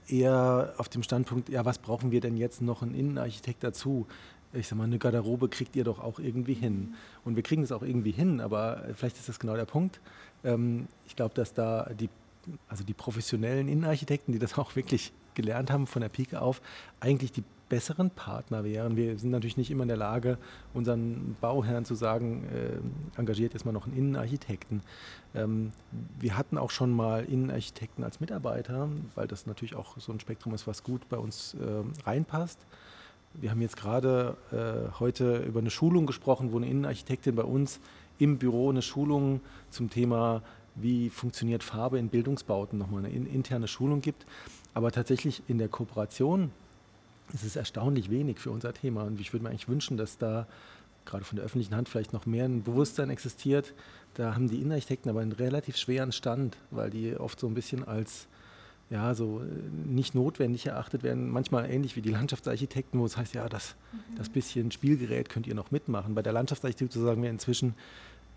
eher 0.08 0.74
auf 0.78 0.90
dem 0.90 1.04
Standpunkt, 1.04 1.50
ja, 1.50 1.64
was 1.64 1.78
brauchen 1.78 2.12
wir 2.12 2.22
denn 2.22 2.38
jetzt 2.38 2.62
noch 2.62 2.82
einen 2.82 2.96
Innenarchitekt 2.96 3.64
dazu? 3.64 4.08
ich 4.54 4.68
sag 4.68 4.78
mal, 4.78 4.84
eine 4.86 4.98
Garderobe 4.98 5.50
kriegt 5.50 5.76
ihr 5.76 5.84
doch 5.84 6.00
auch 6.00 6.20
irgendwie 6.20 6.54
hin. 6.54 6.96
Und 7.24 7.36
wir 7.36 7.44
kriegen 7.44 7.64
es 7.64 7.72
auch 7.72 7.84
irgendwie 7.84 8.12
hin, 8.12 8.42
aber 8.42 8.84
vielleicht 8.96 9.18
ist 9.18 9.30
das 9.30 9.40
genau 9.40 9.56
der 9.56 9.66
Punkt. 9.66 10.00
Ähm, 10.44 10.88
ich 11.06 11.16
glaube, 11.16 11.34
dass 11.36 11.54
da 11.54 11.90
die, 11.94 12.10
also 12.68 12.84
die 12.84 12.94
professionellen 12.94 13.68
Innenarchitekten, 13.68 14.34
die 14.34 14.40
das 14.40 14.58
auch 14.58 14.76
wirklich 14.76 15.14
gelernt 15.34 15.72
haben 15.72 15.88
von 15.88 16.02
der 16.02 16.10
Pike 16.10 16.42
auf, 16.42 16.62
eigentlich 17.00 17.32
die 17.32 17.44
besseren 17.72 18.10
Partner 18.10 18.66
wären. 18.66 18.98
Wir 18.98 19.18
sind 19.18 19.32
natürlich 19.32 19.56
nicht 19.56 19.72
immer 19.72 19.84
in 19.84 19.88
der 19.88 19.98
Lage, 19.98 20.38
unseren 20.74 21.38
Bauherren 21.40 21.86
zu 21.86 21.96
sagen, 21.96 22.44
äh, 22.54 23.18
engagiert 23.18 23.54
jetzt 23.54 23.66
mal 23.66 23.72
noch 23.72 23.88
einen 23.88 23.96
Innenarchitekten. 23.96 24.82
Ähm, 25.34 25.72
wir 26.20 26.38
hatten 26.38 26.58
auch 26.58 26.70
schon 26.70 26.92
mal 26.92 27.24
Innenarchitekten 27.24 28.04
als 28.04 28.20
Mitarbeiter, 28.20 28.90
weil 29.16 29.26
das 29.26 29.48
natürlich 29.48 29.76
auch 29.76 29.98
so 29.98 30.12
ein 30.12 30.20
Spektrum 30.20 30.54
ist, 30.54 30.68
was 30.68 30.84
gut 30.84 31.08
bei 31.08 31.18
uns 31.18 31.54
äh, 31.54 32.06
reinpasst. 32.06 32.60
Wir 33.36 33.52
haben 33.52 33.62
jetzt 33.62 33.78
gerade 33.78 34.36
äh, 34.52 35.00
heute 35.00 35.38
über 35.38 35.62
eine 35.62 35.70
Schulung 35.70 36.06
gesprochen, 36.06 36.52
wo 36.52 36.58
eine 36.58 36.68
Innenarchitektin 36.68 37.36
bei 37.36 37.46
uns 37.46 37.80
im 38.20 38.38
Büro 38.38 38.70
eine 38.70 38.82
Schulung 38.82 39.40
zum 39.70 39.90
Thema, 39.90 40.42
wie 40.76 41.10
funktioniert 41.10 41.64
Farbe 41.64 42.00
in 42.00 42.10
Bildungsbauten, 42.10 42.78
nochmal 42.78 43.06
eine 43.06 43.14
in, 43.14 43.26
interne 43.26 43.70
Schulung 43.70 44.02
gibt. 44.02 44.26
Aber 44.74 44.92
tatsächlich 44.92 45.42
in 45.48 45.58
der 45.58 45.70
Kooperation 45.70 46.52
ist 47.34 47.44
es 47.44 47.56
erstaunlich 47.56 48.10
wenig 48.10 48.40
für 48.40 48.52
unser 48.52 48.74
Thema. 48.74 49.04
Und 49.04 49.20
ich 49.20 49.34
würde 49.34 49.44
mir 49.44 49.50
eigentlich 49.50 49.68
wünschen, 49.68 49.98
dass 49.98 50.18
da 50.18 50.48
gerade 51.06 51.24
von 51.24 51.36
der 51.36 51.46
öffentlichen 51.46 51.76
Hand 51.76 51.90
vielleicht 51.90 52.14
noch 52.14 52.26
mehr 52.26 52.46
ein 52.46 52.64
Bewusstsein 52.64 53.10
existiert. 53.10 53.74
Da 54.14 54.36
haben 54.36 54.50
die 54.50 54.58
Innenarchitekten 54.58 55.10
aber 55.10 55.22
einen 55.22 55.32
relativ 55.32 55.78
schweren 55.78 56.12
Stand, 56.12 56.58
weil 56.70 56.90
die 56.90 57.16
oft 57.16 57.40
so 57.40 57.48
ein 57.48 57.54
bisschen 57.54 57.88
als 57.88 58.28
ja, 58.90 59.16
so 59.16 59.40
äh, 59.40 59.46
nicht 59.90 60.16
notwendig 60.16 60.68
erachtet 60.68 61.02
werden. 61.02 61.30
Manchmal 61.30 61.70
ähnlich 61.70 61.96
wie 61.96 62.02
die 62.02 62.12
Landschaftsarchitekten, 62.12 63.00
wo 63.00 63.06
es 63.06 63.16
heißt, 63.16 63.34
ja, 63.34 63.48
das, 63.48 63.76
mhm. 63.94 64.16
das 64.18 64.30
bisschen 64.30 64.72
Spielgerät 64.72 65.30
könnt 65.30 65.48
ihr 65.48 65.56
noch 65.56 65.72
mitmachen. 65.72 66.14
Bei 66.14 66.22
der 66.22 66.34
Landschaftsarchitektur 66.34 67.02
sagen 67.02 67.24
wir 67.24 67.30
inzwischen, 67.30 67.74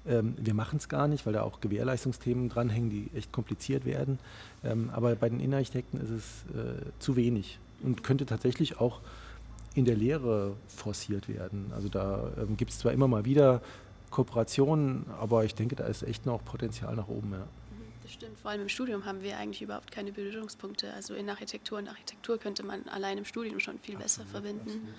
ähm, 0.06 0.34
wir 0.38 0.54
machen 0.54 0.76
es 0.76 0.88
gar 0.88 1.08
nicht, 1.08 1.26
weil 1.26 1.32
da 1.32 1.42
auch 1.42 1.60
Gewährleistungsthemen 1.60 2.48
dranhängen, 2.48 2.88
die 2.88 3.10
echt 3.16 3.32
kompliziert 3.32 3.84
werden. 3.84 4.20
Ähm, 4.62 4.90
aber 4.92 5.16
bei 5.16 5.28
den 5.28 5.40
Innenarchitekten 5.40 6.00
ist 6.00 6.10
es 6.10 6.44
äh, 6.56 6.82
zu 7.00 7.16
wenig 7.16 7.58
und 7.82 8.02
könnte 8.02 8.26
tatsächlich 8.26 8.80
auch 8.80 9.00
in 9.74 9.84
der 9.84 9.96
Lehre 9.96 10.56
forciert 10.68 11.28
werden. 11.28 11.72
Also 11.74 11.88
da 11.88 12.30
ähm, 12.38 12.56
gibt 12.56 12.70
es 12.70 12.78
zwar 12.78 12.92
immer 12.92 13.08
mal 13.08 13.24
wieder 13.24 13.60
Kooperationen, 14.10 15.06
aber 15.18 15.44
ich 15.44 15.54
denke, 15.54 15.74
da 15.74 15.84
ist 15.86 16.02
echt 16.04 16.26
noch 16.26 16.44
Potenzial 16.44 16.94
nach 16.94 17.08
oben. 17.08 17.32
Ja. 17.32 17.46
Das 18.04 18.12
stimmt. 18.12 18.38
Vor 18.38 18.50
allem 18.50 18.62
im 18.62 18.68
Studium 18.68 19.06
haben 19.06 19.22
wir 19.22 19.38
eigentlich 19.38 19.62
überhaupt 19.62 19.90
keine 19.90 20.12
Berührungspunkte. 20.12 20.92
Also 20.92 21.14
in 21.14 21.28
Architektur 21.28 21.78
und 21.78 21.88
Architektur 21.88 22.38
könnte 22.38 22.62
man 22.62 22.86
allein 22.88 23.18
im 23.18 23.24
Studium 23.24 23.58
schon 23.60 23.78
viel 23.78 23.96
besser 23.96 24.24
verbinden. 24.26 24.60
Absolut. 24.60 24.94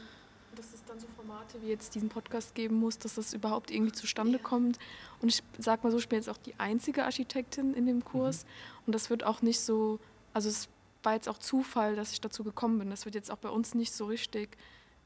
Dass 0.55 0.73
es 0.73 0.83
dann 0.85 0.99
so 0.99 1.05
Formate 1.15 1.61
wie 1.61 1.67
jetzt 1.67 1.93
diesen 1.95 2.09
Podcast 2.09 2.55
geben 2.55 2.75
muss, 2.75 2.97
dass 2.97 3.15
das 3.15 3.33
überhaupt 3.33 3.69
irgendwie 3.69 3.91
zustande 3.91 4.37
ja. 4.37 4.43
kommt. 4.43 4.79
Und 5.21 5.29
ich 5.29 5.43
sag 5.59 5.83
mal 5.83 5.91
so, 5.91 5.97
ich 5.97 6.09
bin 6.09 6.17
jetzt 6.17 6.29
auch 6.29 6.37
die 6.37 6.55
einzige 6.57 7.05
Architektin 7.05 7.73
in 7.73 7.85
dem 7.85 8.03
Kurs. 8.03 8.43
Mhm. 8.43 8.83
Und 8.87 8.95
das 8.95 9.09
wird 9.09 9.23
auch 9.23 9.41
nicht 9.41 9.59
so, 9.59 9.99
also 10.33 10.49
es 10.49 10.67
war 11.05 11.13
jetzt 11.13 11.29
auch 11.29 11.37
Zufall, 11.37 11.95
dass 11.95 12.11
ich 12.11 12.21
dazu 12.21 12.43
gekommen 12.43 12.79
bin. 12.79 12.89
Das 12.89 13.05
wird 13.05 13.15
jetzt 13.15 13.31
auch 13.31 13.37
bei 13.37 13.49
uns 13.49 13.75
nicht 13.75 13.93
so 13.93 14.05
richtig 14.05 14.57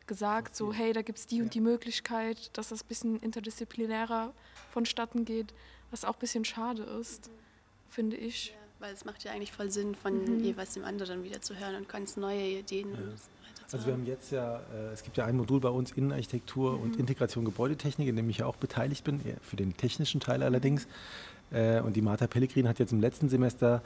gesagt, 0.08 0.56
so 0.56 0.74
hey, 0.74 0.94
da 0.94 1.02
gibt 1.02 1.20
es 1.20 1.28
die 1.28 1.38
ja. 1.38 1.44
und 1.44 1.54
die 1.54 1.62
Möglichkeit, 1.62 2.50
dass 2.58 2.70
das 2.70 2.84
ein 2.84 2.88
bisschen 2.88 3.20
interdisziplinärer 3.20 4.34
vonstatten 4.72 5.26
geht, 5.26 5.54
was 5.92 6.06
auch 6.06 6.14
ein 6.14 6.20
bisschen 6.20 6.46
schade 6.46 6.84
ist. 6.84 7.28
Mhm 7.28 7.40
finde 7.90 8.16
ich. 8.16 8.50
Ja, 8.50 8.54
weil 8.80 8.94
es 8.94 9.04
macht 9.06 9.24
ja 9.24 9.32
eigentlich 9.32 9.52
voll 9.52 9.70
Sinn, 9.72 9.96
von 9.96 10.24
mhm. 10.24 10.44
jeweils 10.44 10.74
dem 10.74 10.86
anderen 10.86 11.24
wieder 11.24 11.42
zu 11.42 11.60
hören 11.60 11.76
und 11.76 11.90
ganz 11.90 12.16
neue 12.16 12.60
Ideen. 12.60 12.92
Ja. 12.92 13.00
Also 13.72 13.86
wir 13.86 13.94
haben 13.94 14.06
jetzt 14.06 14.32
ja, 14.32 14.62
äh, 14.74 14.94
es 14.94 15.04
gibt 15.04 15.18
ja 15.18 15.26
ein 15.26 15.38
Modul 15.38 15.60
bei 15.60 15.70
uns 15.70 15.92
Innenarchitektur 15.92 16.78
mhm. 16.78 16.84
und 16.84 16.96
Integration 16.96 17.46
Gebäudetechnik, 17.46 18.08
in 18.08 18.16
dem 18.16 18.30
ich 18.30 18.40
ja 18.40 18.48
auch 18.48 18.56
beteiligt 18.56 19.04
bin, 19.04 19.22
für 19.44 19.58
den 19.58 19.78
technischen 19.78 20.20
Teil 20.20 20.42
allerdings. 20.42 20.88
Äh, 21.52 21.82
und 21.82 21.96
die 21.96 22.02
Martha 22.02 22.26
Pellegrin 22.26 22.68
hat 22.68 22.80
jetzt 22.80 22.94
im 22.94 23.00
letzten 23.00 23.30
Semester 23.30 23.84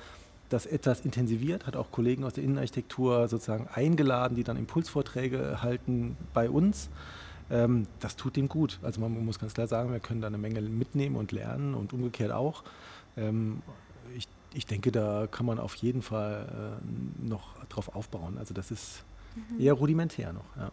das 0.53 0.65
etwas 0.65 1.01
intensiviert, 1.01 1.65
hat 1.65 1.75
auch 1.75 1.91
Kollegen 1.91 2.23
aus 2.23 2.33
der 2.33 2.43
Innenarchitektur 2.43 3.27
sozusagen 3.27 3.67
eingeladen, 3.73 4.35
die 4.35 4.43
dann 4.43 4.57
Impulsvorträge 4.57 5.61
halten 5.61 6.15
bei 6.33 6.49
uns. 6.49 6.89
Ähm, 7.49 7.87
das 7.99 8.15
tut 8.15 8.35
dem 8.35 8.47
gut. 8.47 8.79
Also 8.83 9.01
man 9.01 9.25
muss 9.25 9.39
ganz 9.39 9.53
klar 9.53 9.67
sagen, 9.67 9.91
wir 9.91 9.99
können 9.99 10.21
da 10.21 10.27
eine 10.27 10.37
Menge 10.37 10.61
mitnehmen 10.61 11.15
und 11.15 11.31
lernen 11.31 11.73
und 11.73 11.91
umgekehrt 11.91 12.31
auch. 12.31 12.63
Ähm, 13.17 13.61
ich, 14.15 14.27
ich 14.53 14.65
denke, 14.65 14.91
da 14.91 15.27
kann 15.29 15.45
man 15.45 15.59
auf 15.59 15.75
jeden 15.75 16.01
Fall 16.01 16.79
äh, 16.81 17.27
noch 17.27 17.63
drauf 17.65 17.95
aufbauen. 17.95 18.37
Also 18.37 18.53
das 18.53 18.71
ist 18.71 19.03
mhm. 19.35 19.59
eher 19.59 19.73
rudimentär 19.73 20.33
noch. 20.33 20.55
Ja. 20.55 20.71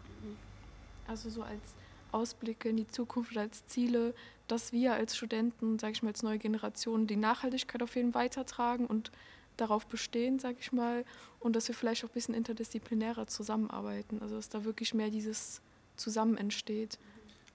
Also 1.07 1.29
so 1.29 1.41
als 1.41 1.75
Ausblicke 2.11 2.69
in 2.69 2.77
die 2.77 2.87
Zukunft 2.87 3.35
als 3.37 3.65
Ziele, 3.65 4.13
dass 4.47 4.71
wir 4.71 4.93
als 4.93 5.15
Studenten, 5.15 5.79
sage 5.79 5.93
ich 5.93 6.03
mal, 6.03 6.09
als 6.09 6.23
neue 6.23 6.37
Generation 6.37 7.07
die 7.07 7.15
Nachhaltigkeit 7.15 7.81
auf 7.81 7.95
jeden 7.95 8.13
Fall 8.13 8.25
weitertragen 8.25 8.85
und 8.85 9.11
darauf 9.57 9.85
bestehen, 9.87 10.39
sage 10.39 10.57
ich 10.59 10.71
mal, 10.71 11.05
und 11.39 11.55
dass 11.55 11.67
wir 11.67 11.75
vielleicht 11.75 12.03
auch 12.03 12.09
ein 12.09 12.13
bisschen 12.13 12.35
interdisziplinärer 12.35 13.27
zusammenarbeiten. 13.27 14.19
Also 14.21 14.35
dass 14.35 14.49
da 14.49 14.63
wirklich 14.63 14.93
mehr 14.93 15.09
dieses 15.09 15.61
Zusammen 15.95 16.37
entsteht. 16.37 16.97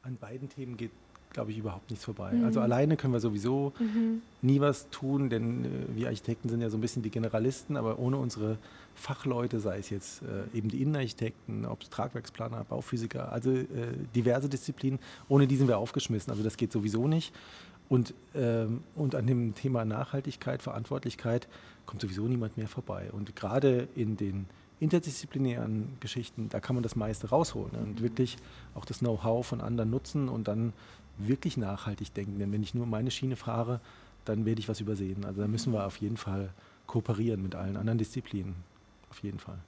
An 0.03 0.17
beiden 0.17 0.49
Themen 0.49 0.77
geht 0.77 0.93
glaube 1.37 1.51
ich, 1.51 1.59
überhaupt 1.59 1.91
nichts 1.91 2.07
vorbei. 2.07 2.33
Mhm. 2.33 2.47
Also 2.47 2.61
alleine 2.61 2.97
können 2.97 3.13
wir 3.13 3.21
sowieso 3.21 3.75
mhm. 3.79 4.23
nie 4.41 4.59
was 4.59 4.89
tun, 4.89 5.29
denn 5.29 5.67
äh, 5.67 5.69
wir 5.95 6.07
Architekten 6.07 6.49
sind 6.49 6.63
ja 6.63 6.71
so 6.71 6.79
ein 6.79 6.81
bisschen 6.81 7.03
die 7.03 7.11
Generalisten, 7.11 7.77
aber 7.77 7.99
ohne 7.99 8.17
unsere 8.17 8.57
Fachleute, 8.95 9.61
sei 9.61 9.79
es 9.79 9.91
jetzt 9.91 10.23
äh, 10.23 10.57
eben 10.57 10.71
die 10.71 10.81
Innenarchitekten, 10.81 11.67
ob 11.67 11.83
es 11.83 11.91
Tragwerksplaner, 11.91 12.65
Bauphysiker, 12.65 13.31
also 13.31 13.51
äh, 13.51 13.67
diverse 14.15 14.49
Disziplinen, 14.49 14.99
ohne 15.29 15.47
die 15.47 15.57
sind 15.57 15.69
wir 15.69 15.77
aufgeschmissen. 15.77 16.31
Also 16.31 16.43
das 16.43 16.57
geht 16.57 16.73
sowieso 16.73 17.07
nicht. 17.07 17.35
Und, 17.89 18.15
ähm, 18.35 18.83
und 18.95 19.15
an 19.15 19.27
dem 19.27 19.55
Thema 19.55 19.85
Nachhaltigkeit, 19.85 20.63
Verantwortlichkeit 20.63 21.49
kommt 21.87 22.03
sowieso 22.03 22.27
niemand 22.27 22.57
mehr 22.57 22.69
vorbei. 22.69 23.11
Und 23.13 23.37
gerade 23.37 23.89
in 23.95 24.17
den 24.17 24.47
interdisziplinären 24.81 25.97
Geschichten, 26.01 26.49
da 26.49 26.61
kann 26.61 26.75
man 26.75 26.83
das 26.83 26.97
meiste 26.97 27.31
rausholen 27.31 27.73
ne? 27.73 27.79
und 27.79 28.03
wirklich 28.03 28.37
auch 28.75 28.85
das 28.85 28.99
Know-how 28.99 29.47
von 29.47 29.61
anderen 29.61 29.91
nutzen 29.91 30.29
und 30.29 30.49
dann 30.49 30.73
wirklich 31.19 31.57
nachhaltig 31.57 32.13
denken. 32.13 32.39
Denn 32.39 32.53
wenn 32.53 32.63
ich 32.63 32.75
nur 32.75 32.87
meine 32.87 33.11
Schiene 33.11 33.37
fahre, 33.37 33.81
dann 34.25 34.45
werde 34.45 34.61
ich 34.61 34.69
was 34.69 34.81
übersehen. 34.81 35.25
Also 35.25 35.41
da 35.41 35.49
müssen 35.49 35.73
wir 35.73 35.87
auf 35.87 35.97
jeden 35.99 36.17
Fall 36.17 36.51
kooperieren 36.87 37.43
mit 37.43 37.55
allen 37.55 37.77
anderen 37.77 37.99
Disziplinen. 37.99 38.55
Auf 39.11 39.23
jeden 39.23 39.39
Fall. 39.39 39.59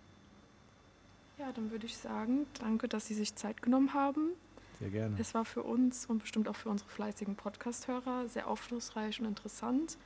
Ja, 1.38 1.52
dann 1.52 1.70
würde 1.70 1.86
ich 1.86 1.96
sagen, 1.96 2.46
danke, 2.60 2.88
dass 2.88 3.06
Sie 3.06 3.14
sich 3.14 3.34
Zeit 3.34 3.62
genommen 3.62 3.94
haben. 3.94 4.32
Sehr 4.80 4.90
gerne. 4.90 5.16
Es 5.18 5.34
war 5.34 5.44
für 5.44 5.62
uns 5.62 6.06
und 6.06 6.20
bestimmt 6.20 6.48
auch 6.48 6.56
für 6.56 6.68
unsere 6.68 6.88
fleißigen 6.88 7.34
Podcast-Hörer 7.34 8.28
sehr 8.28 8.46
aufschlussreich 8.46 9.20
und 9.20 9.26
interessant. 9.26 9.98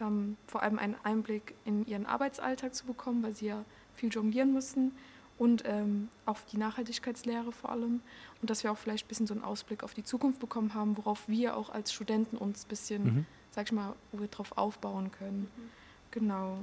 Ähm, 0.00 0.36
vor 0.46 0.62
allem 0.62 0.78
einen 0.78 0.96
Einblick 1.02 1.54
in 1.64 1.86
Ihren 1.86 2.06
Arbeitsalltag 2.06 2.74
zu 2.74 2.86
bekommen, 2.86 3.22
weil 3.22 3.34
Sie 3.34 3.46
ja 3.46 3.64
viel 3.94 4.10
jonglieren 4.10 4.52
müssen 4.52 4.92
und 5.38 5.64
ähm, 5.66 6.08
auf 6.24 6.44
die 6.46 6.56
Nachhaltigkeitslehre 6.56 7.52
vor 7.52 7.70
allem. 7.70 8.00
Und 8.40 8.50
dass 8.50 8.62
wir 8.62 8.70
auch 8.70 8.78
vielleicht 8.78 9.06
ein 9.06 9.08
bisschen 9.08 9.26
so 9.26 9.34
einen 9.34 9.42
Ausblick 9.42 9.82
auf 9.82 9.94
die 9.94 10.04
Zukunft 10.04 10.38
bekommen 10.38 10.74
haben, 10.74 10.96
worauf 10.96 11.28
wir 11.28 11.56
auch 11.56 11.70
als 11.70 11.92
Studenten 11.92 12.36
uns 12.36 12.64
ein 12.64 12.68
bisschen, 12.68 13.04
mhm. 13.04 13.26
sag 13.50 13.66
ich 13.66 13.72
mal, 13.72 13.94
wo 14.12 14.20
wir 14.20 14.28
drauf 14.28 14.56
aufbauen 14.56 15.10
können. 15.10 15.50
Mhm. 15.56 15.70
Genau. 16.12 16.58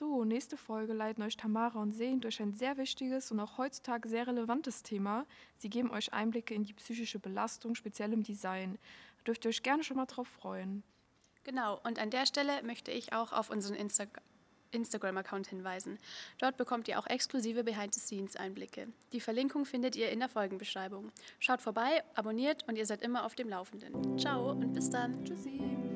So, 0.00 0.24
nächste 0.24 0.56
Folge 0.56 0.94
leiten 0.94 1.22
euch 1.22 1.36
Tamara 1.36 1.78
und 1.78 1.92
Sehen 1.92 2.22
durch 2.22 2.40
ein 2.40 2.54
sehr 2.54 2.78
wichtiges 2.78 3.30
und 3.30 3.38
auch 3.38 3.58
heutzutage 3.58 4.08
sehr 4.08 4.26
relevantes 4.26 4.82
Thema. 4.82 5.26
Sie 5.58 5.68
geben 5.68 5.90
euch 5.90 6.14
Einblicke 6.14 6.54
in 6.54 6.64
die 6.64 6.72
psychische 6.72 7.18
Belastung, 7.18 7.74
speziell 7.74 8.14
im 8.14 8.22
Design. 8.22 8.78
Da 9.18 9.24
dürft 9.24 9.44
ihr 9.44 9.50
euch 9.50 9.62
gerne 9.62 9.84
schon 9.84 9.98
mal 9.98 10.06
drauf 10.06 10.26
freuen. 10.26 10.84
Genau, 11.44 11.78
und 11.84 11.98
an 11.98 12.08
der 12.08 12.24
Stelle 12.24 12.62
möchte 12.62 12.90
ich 12.90 13.12
auch 13.12 13.34
auf 13.34 13.50
unseren 13.50 13.76
Insta 13.76 14.06
Instagram-Account 14.70 15.48
hinweisen. 15.48 15.98
Dort 16.38 16.56
bekommt 16.56 16.88
ihr 16.88 16.98
auch 16.98 17.06
exklusive 17.08 17.64
Behind-the-Scenes-Einblicke. 17.64 18.86
Die 19.12 19.20
Verlinkung 19.20 19.66
findet 19.66 19.96
ihr 19.96 20.10
in 20.10 20.20
der 20.20 20.28
Folgenbeschreibung. 20.30 21.10
Schaut 21.40 21.60
vorbei, 21.60 22.04
abonniert 22.14 22.66
und 22.68 22.78
ihr 22.78 22.86
seid 22.86 23.02
immer 23.02 23.26
auf 23.26 23.34
dem 23.34 23.50
Laufenden. 23.50 24.16
Ciao 24.16 24.52
und 24.52 24.72
bis 24.72 24.88
dann. 24.88 25.24
Tschüssi. 25.24 25.89